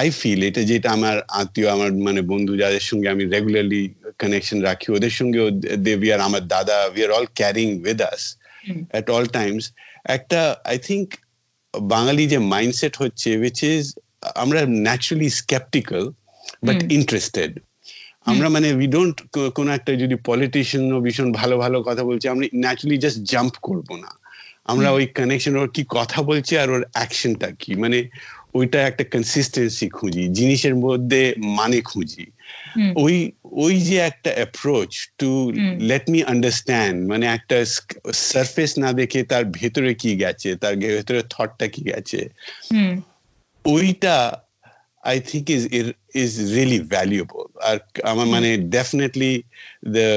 আই 0.00 0.06
ফিল 0.20 0.40
এটা 0.48 0.62
যেটা 0.70 0.88
আমার 0.96 1.16
আত্মীয় 1.40 1.68
আমার 1.76 1.90
মানে 2.06 2.20
বন্ধু 2.32 2.52
যাদের 2.62 2.84
সঙ্গে 2.90 3.08
আমি 3.14 3.24
রেগুলারলি 3.34 3.82
কানেকশন 4.22 4.58
রাখি 4.68 4.88
ওদের 4.96 5.12
সঙ্গেও 5.20 5.46
দে 5.84 5.92
উই 6.02 6.08
আর 6.14 6.20
আমার 6.28 6.42
দাদা 6.54 6.76
we 6.94 7.00
are 7.06 7.10
all 7.16 7.26
carrying 7.40 7.68
with 7.86 8.00
us 8.12 8.22
at 8.98 9.06
all 9.14 9.26
times 9.38 9.64
একটা 10.16 10.40
আই 10.72 10.76
থিঙ্ক 10.88 11.06
বাঙালি 11.74 12.24
যে 12.32 12.38
মাইন্ডসেট 12.54 12.94
হচ্ছে 13.02 13.28
উইচ 13.42 13.58
ইজ 13.74 13.84
আমরা 14.42 14.60
ন্যাচারালি 14.86 15.28
স্কেপটিক্যাল 15.40 16.04
বাট 16.66 16.78
ইন্টারেস্টেড 16.98 17.52
আমরা 18.26 18.48
মানে 18.48 18.72
উই 18.72 18.86
ডোন্ট 18.86 19.16
কোন 19.54 19.68
একটা 19.68 19.92
যদি 19.96 20.14
পলিটিশিয়ান 20.24 20.92
ও 20.92 21.00
ভীষণ 21.00 21.32
ভালো 21.32 21.58
ভালো 21.58 21.82
কথা 21.82 22.04
বলছে 22.04 22.28
আমরা 22.28 22.46
ন্যাচারালি 22.54 22.98
জাস্ট 22.98 23.18
জাম্প 23.22 23.54
করব 23.62 23.88
না। 23.96 24.10
আমরা 24.66 24.90
ওই 24.90 25.06
কানেকশন 25.06 25.56
ওর 25.56 25.68
কি 25.68 25.84
কথা 25.88 26.22
বলছে 26.22 26.58
আর 26.58 26.70
ওর 26.70 26.82
অ্যাকশনটা 26.92 27.48
কি? 27.58 27.74
মানে 27.74 28.08
ওইটা 28.54 28.86
একটা 28.86 29.04
কনসিস্টেন্সি 29.04 29.88
খুঁজি 29.88 30.28
জিনিসের 30.28 30.74
মধ্যে 30.76 31.34
মানে 31.38 31.80
খুঁজি। 31.80 32.26
ওই 32.96 33.32
ওই 33.44 33.80
যে 33.80 33.96
একটা 33.96 34.30
approach 34.30 35.08
to 35.18 35.52
let 35.78 36.10
me 36.10 36.22
understand 36.22 37.08
মানে 37.08 37.26
একটা 37.26 37.64
সারফেস 38.12 38.78
না 38.78 38.92
দেখে 38.92 39.22
তার 39.22 39.44
ভেতরে 39.44 39.94
কি 39.94 40.16
গেছে 40.16 40.56
তার 40.56 40.76
ভেতরে 40.76 41.22
থটটা 41.30 41.66
কি 41.66 41.82
গেছে। 41.82 42.28
ওইটা 43.64 44.16
I 45.02 45.20
think 45.20 45.50
is 45.50 45.62
is 46.14 46.52
really 46.54 46.80
valuable 46.80 47.46
আর 47.62 47.76
আমার 48.02 48.26
মানে 48.26 48.56
ডেফিনেটলি 48.56 49.42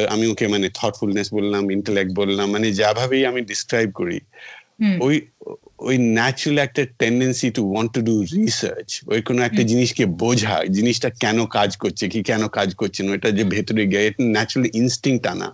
আমি 0.10 0.28
ওকে 0.28 0.48
মানে 0.48 0.70
থটফুলনেস 0.70 1.34
বললাম 1.34 1.72
ইন্টেলেক্ট 1.72 2.12
বললাম 2.16 2.52
মানে 2.52 2.68
যাভাবেই 2.72 3.26
আমি 3.26 3.42
ডিসক্রাইব 3.42 3.90
করি 3.92 4.20
ওই 5.00 5.22
ওই 5.78 5.98
ন্যাচুরাল 5.98 6.58
একটা 6.58 6.84
tendency 7.00 7.48
to 7.50 7.62
want 7.72 7.92
to 7.94 8.02
do 8.02 8.16
research 8.22 8.90
ওই 9.08 9.22
কোনো 9.22 9.42
একটা 9.44 9.64
জিনিসকে 9.64 10.06
বোঝা 10.06 10.56
জিনিসটা 10.72 11.10
কেন 11.10 11.46
কাজ 11.46 11.78
করছে 11.78 12.08
কি 12.08 12.24
কেন 12.24 12.48
কাজ 12.48 12.70
করছে 12.76 13.04
না 13.04 13.12
ওটা 13.12 13.32
যে 13.32 13.44
ভেতরে 13.44 13.84
গিয়ে 13.88 14.14
ন্যাচুরাল 14.22 14.66
ইনস্টিংক্ট 14.74 15.28
আনা 15.28 15.50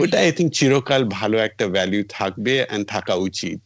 ওটা 0.00 0.16
আই 0.18 0.32
থিঙ্ক 0.32 0.50
চিরকাল 0.52 1.02
ভালো 1.04 1.38
একটা 1.38 1.64
ভ্যালু 1.66 2.02
থাকবে 2.08 2.54
অ্যান্ড 2.64 2.84
থাকা 2.88 3.14
উচিত। 3.14 3.58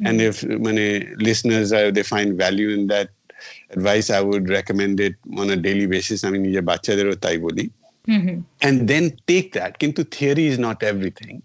and 0.00 0.20
if 0.20 0.36
মানে 0.66 0.84
listeners 1.16 1.68
uh, 1.72 1.90
they 1.94 2.02
find 2.02 2.28
value 2.44 2.70
in 2.70 2.82
that 2.92 3.08
advice 3.70 4.08
I 4.10 4.20
would 4.20 4.46
recommend 4.48 4.96
it 5.00 5.14
on 5.40 5.46
a 5.50 5.58
daily 5.66 5.86
basis. 5.86 6.18
আমি 6.24 6.38
নিজের 6.38 6.64
বাচ্চাদেরও 6.70 7.16
তাই 7.24 7.38
বলি 7.46 7.64
and 8.66 8.76
then 8.90 9.04
take 9.30 9.48
that 9.58 9.72
কিন্তু 9.82 10.00
theory 10.16 10.44
is 10.52 10.58
not 10.66 10.78
everything 10.92 11.36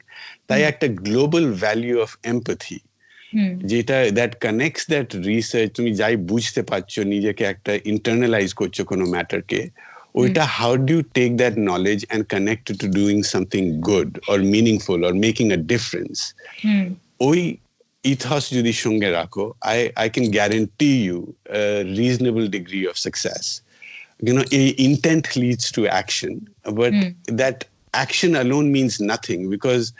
তাই 0.49 0.61
একটা 0.71 0.87
গ্লোবাল 1.07 1.45
ভ্যালু 1.63 1.95
অফ 2.05 2.11
এম্পাথি 2.33 2.77
যেটা 3.71 3.97
দ্যাট 4.17 4.33
কানেক্টস 4.45 4.83
দ্যাট 4.93 5.09
রিসার্চ 5.29 5.69
তুমি 5.77 5.89
যাই 6.01 6.15
বুঝতে 6.31 6.61
পারছ 6.69 6.93
নিজেকে 7.13 7.43
একটা 7.53 7.73
ইন্টারনালাইজ 7.93 8.49
করছ 8.61 8.77
কোনো 8.91 9.03
ম্যাটারকে 9.13 9.61
ওইটা 10.19 10.43
how 10.57 10.73
do 10.87 10.93
you 10.95 11.01
take 11.17 11.29
that 11.41 11.55
knowledge 11.71 11.99
and 12.05 12.23
connect 12.33 12.65
to 12.81 12.87
doing 12.99 13.17
something 13.33 13.61
good 13.89 14.09
or 14.31 14.37
meaningful 14.55 14.99
or 15.07 15.13
making 15.25 15.45
a 15.57 15.59
difference 15.73 16.15
ওই 17.29 17.39
ইথস 18.03 18.43
যদি 18.53 18.73
সঙ্গে 18.85 19.09
রাখো 19.09 19.45
I 19.71 19.79
I 19.95 20.07
can 20.09 20.25
guarantee 20.37 20.91
you 21.05 21.19
reasonable 22.01 22.43
degree 22.47 22.81
of 22.87 22.95
success 23.05 23.45
you 24.19 24.33
know 24.33 24.45
a 24.51 24.63
intent 24.79 25.25
leads 25.35 25.65
to 25.71 25.81
action 25.87 26.47
but 26.79 26.91
mm. 26.91 27.15
that 27.41 27.65
action 27.93 28.35
alone 28.35 28.67
means 28.71 28.93
nothing 28.99 29.49
because 29.49 29.93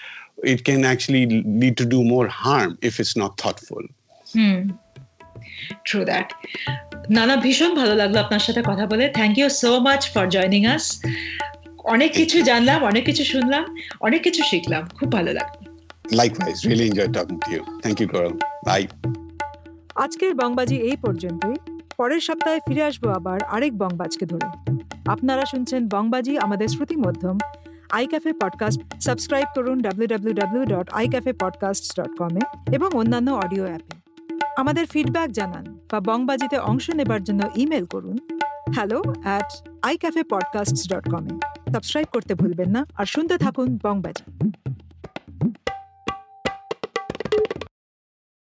it 0.44 0.60
can 0.66 0.84
actually 0.84 1.26
lead 1.62 1.76
to 1.78 1.86
do 1.86 2.04
more 2.04 2.28
harm 2.28 2.78
if 2.82 3.00
it's 3.00 3.16
not 3.22 3.32
thoughtful 3.42 3.84
mm. 4.28 4.62
True 5.88 6.00
that 6.10 6.28
নানা 7.18 7.36
ভীষণ 7.46 7.72
ভালো 7.82 7.94
লাগল 8.02 8.18
আপনার 8.26 8.44
সাথে 8.48 8.62
কথা 8.70 8.86
বলে 8.92 9.06
thank 9.18 9.36
you 9.40 9.48
so 9.62 9.72
much 9.88 10.02
for 10.14 10.26
joining 10.36 10.64
us 10.76 10.86
অনেক 11.94 12.12
কিছু 12.20 12.38
জানলাম 12.50 12.80
অনেক 12.92 13.04
কিছু 13.10 13.24
শুনলাম 13.34 13.64
অনেক 14.08 14.22
কিছু 14.26 14.42
শিখলাম 14.52 14.84
খুব 14.98 15.10
ভালো 15.18 15.32
লাগল 15.40 15.67
Likewise, 16.12 16.65
really 16.65 16.91
enjoyed 16.91 17.13
talking 17.13 17.39
to 17.39 17.52
you. 17.52 17.62
Thank 17.86 18.00
you, 18.00 18.12
Coral. 18.12 18.34
Bye. 18.65 19.12
আজকের 19.96 20.36
বংবাজি 20.36 20.76
এই 20.76 20.96
পর্যন্তই। 20.98 21.56
পরের 21.98 22.20
সপ্তাহে 22.20 22.60
ফিরে 22.67 22.84
আসব 22.84 23.08
আবার 23.08 23.43
আরেক 23.43 23.78
বংবাজকে 23.78 24.26
ধরে। 24.26 24.74
আপনারা 25.06 25.46
শুনছেন 25.46 25.88
বংবাজি 25.88 26.38
আমাদের 26.38 26.67
শ্রুতি 26.67 26.96
মধ্যম। 26.96 27.38
আই 27.91 28.08
ক্যাফে 28.08 28.34
পডকাস্ট 28.34 29.02
সাবস্ক্রাইব 29.02 29.46
করুন 29.56 29.82
W 29.82 30.34
W 30.34 30.65
dot 30.65 30.89
podcast 31.39 32.02
dot 32.02 32.17
কমে 32.17 32.39
এবং 32.76 32.89
অন্যান্য 32.93 33.32
অডিও 33.32 33.63
অ্যাপে 33.63 33.98
আমাদের 34.58 34.86
ফিডব্যাক 34.86 35.30
জানান 35.30 35.80
বা 35.91 36.00
বংবাজিতে 36.00 36.58
অংশ 36.58 36.89
নেবার 36.89 37.24
জন্য 37.24 37.50
ইমেল 37.56 37.86
করুন। 37.86 38.17
Hello 38.76 39.04
at 39.24 39.70
I 39.82 39.98
cafe 39.98 40.24
podcast 40.24 40.93
dot 40.93 41.10
কমে 41.10 41.30
সাবস্ক্রাইব 41.74 42.08
করতে 42.13 42.36
ভুলবেন 42.36 42.70
না। 42.70 42.86
আর 42.98 43.06
শুনতে 43.06 43.38
থাকুন 43.38 43.80
বংবাজি। 43.84 44.50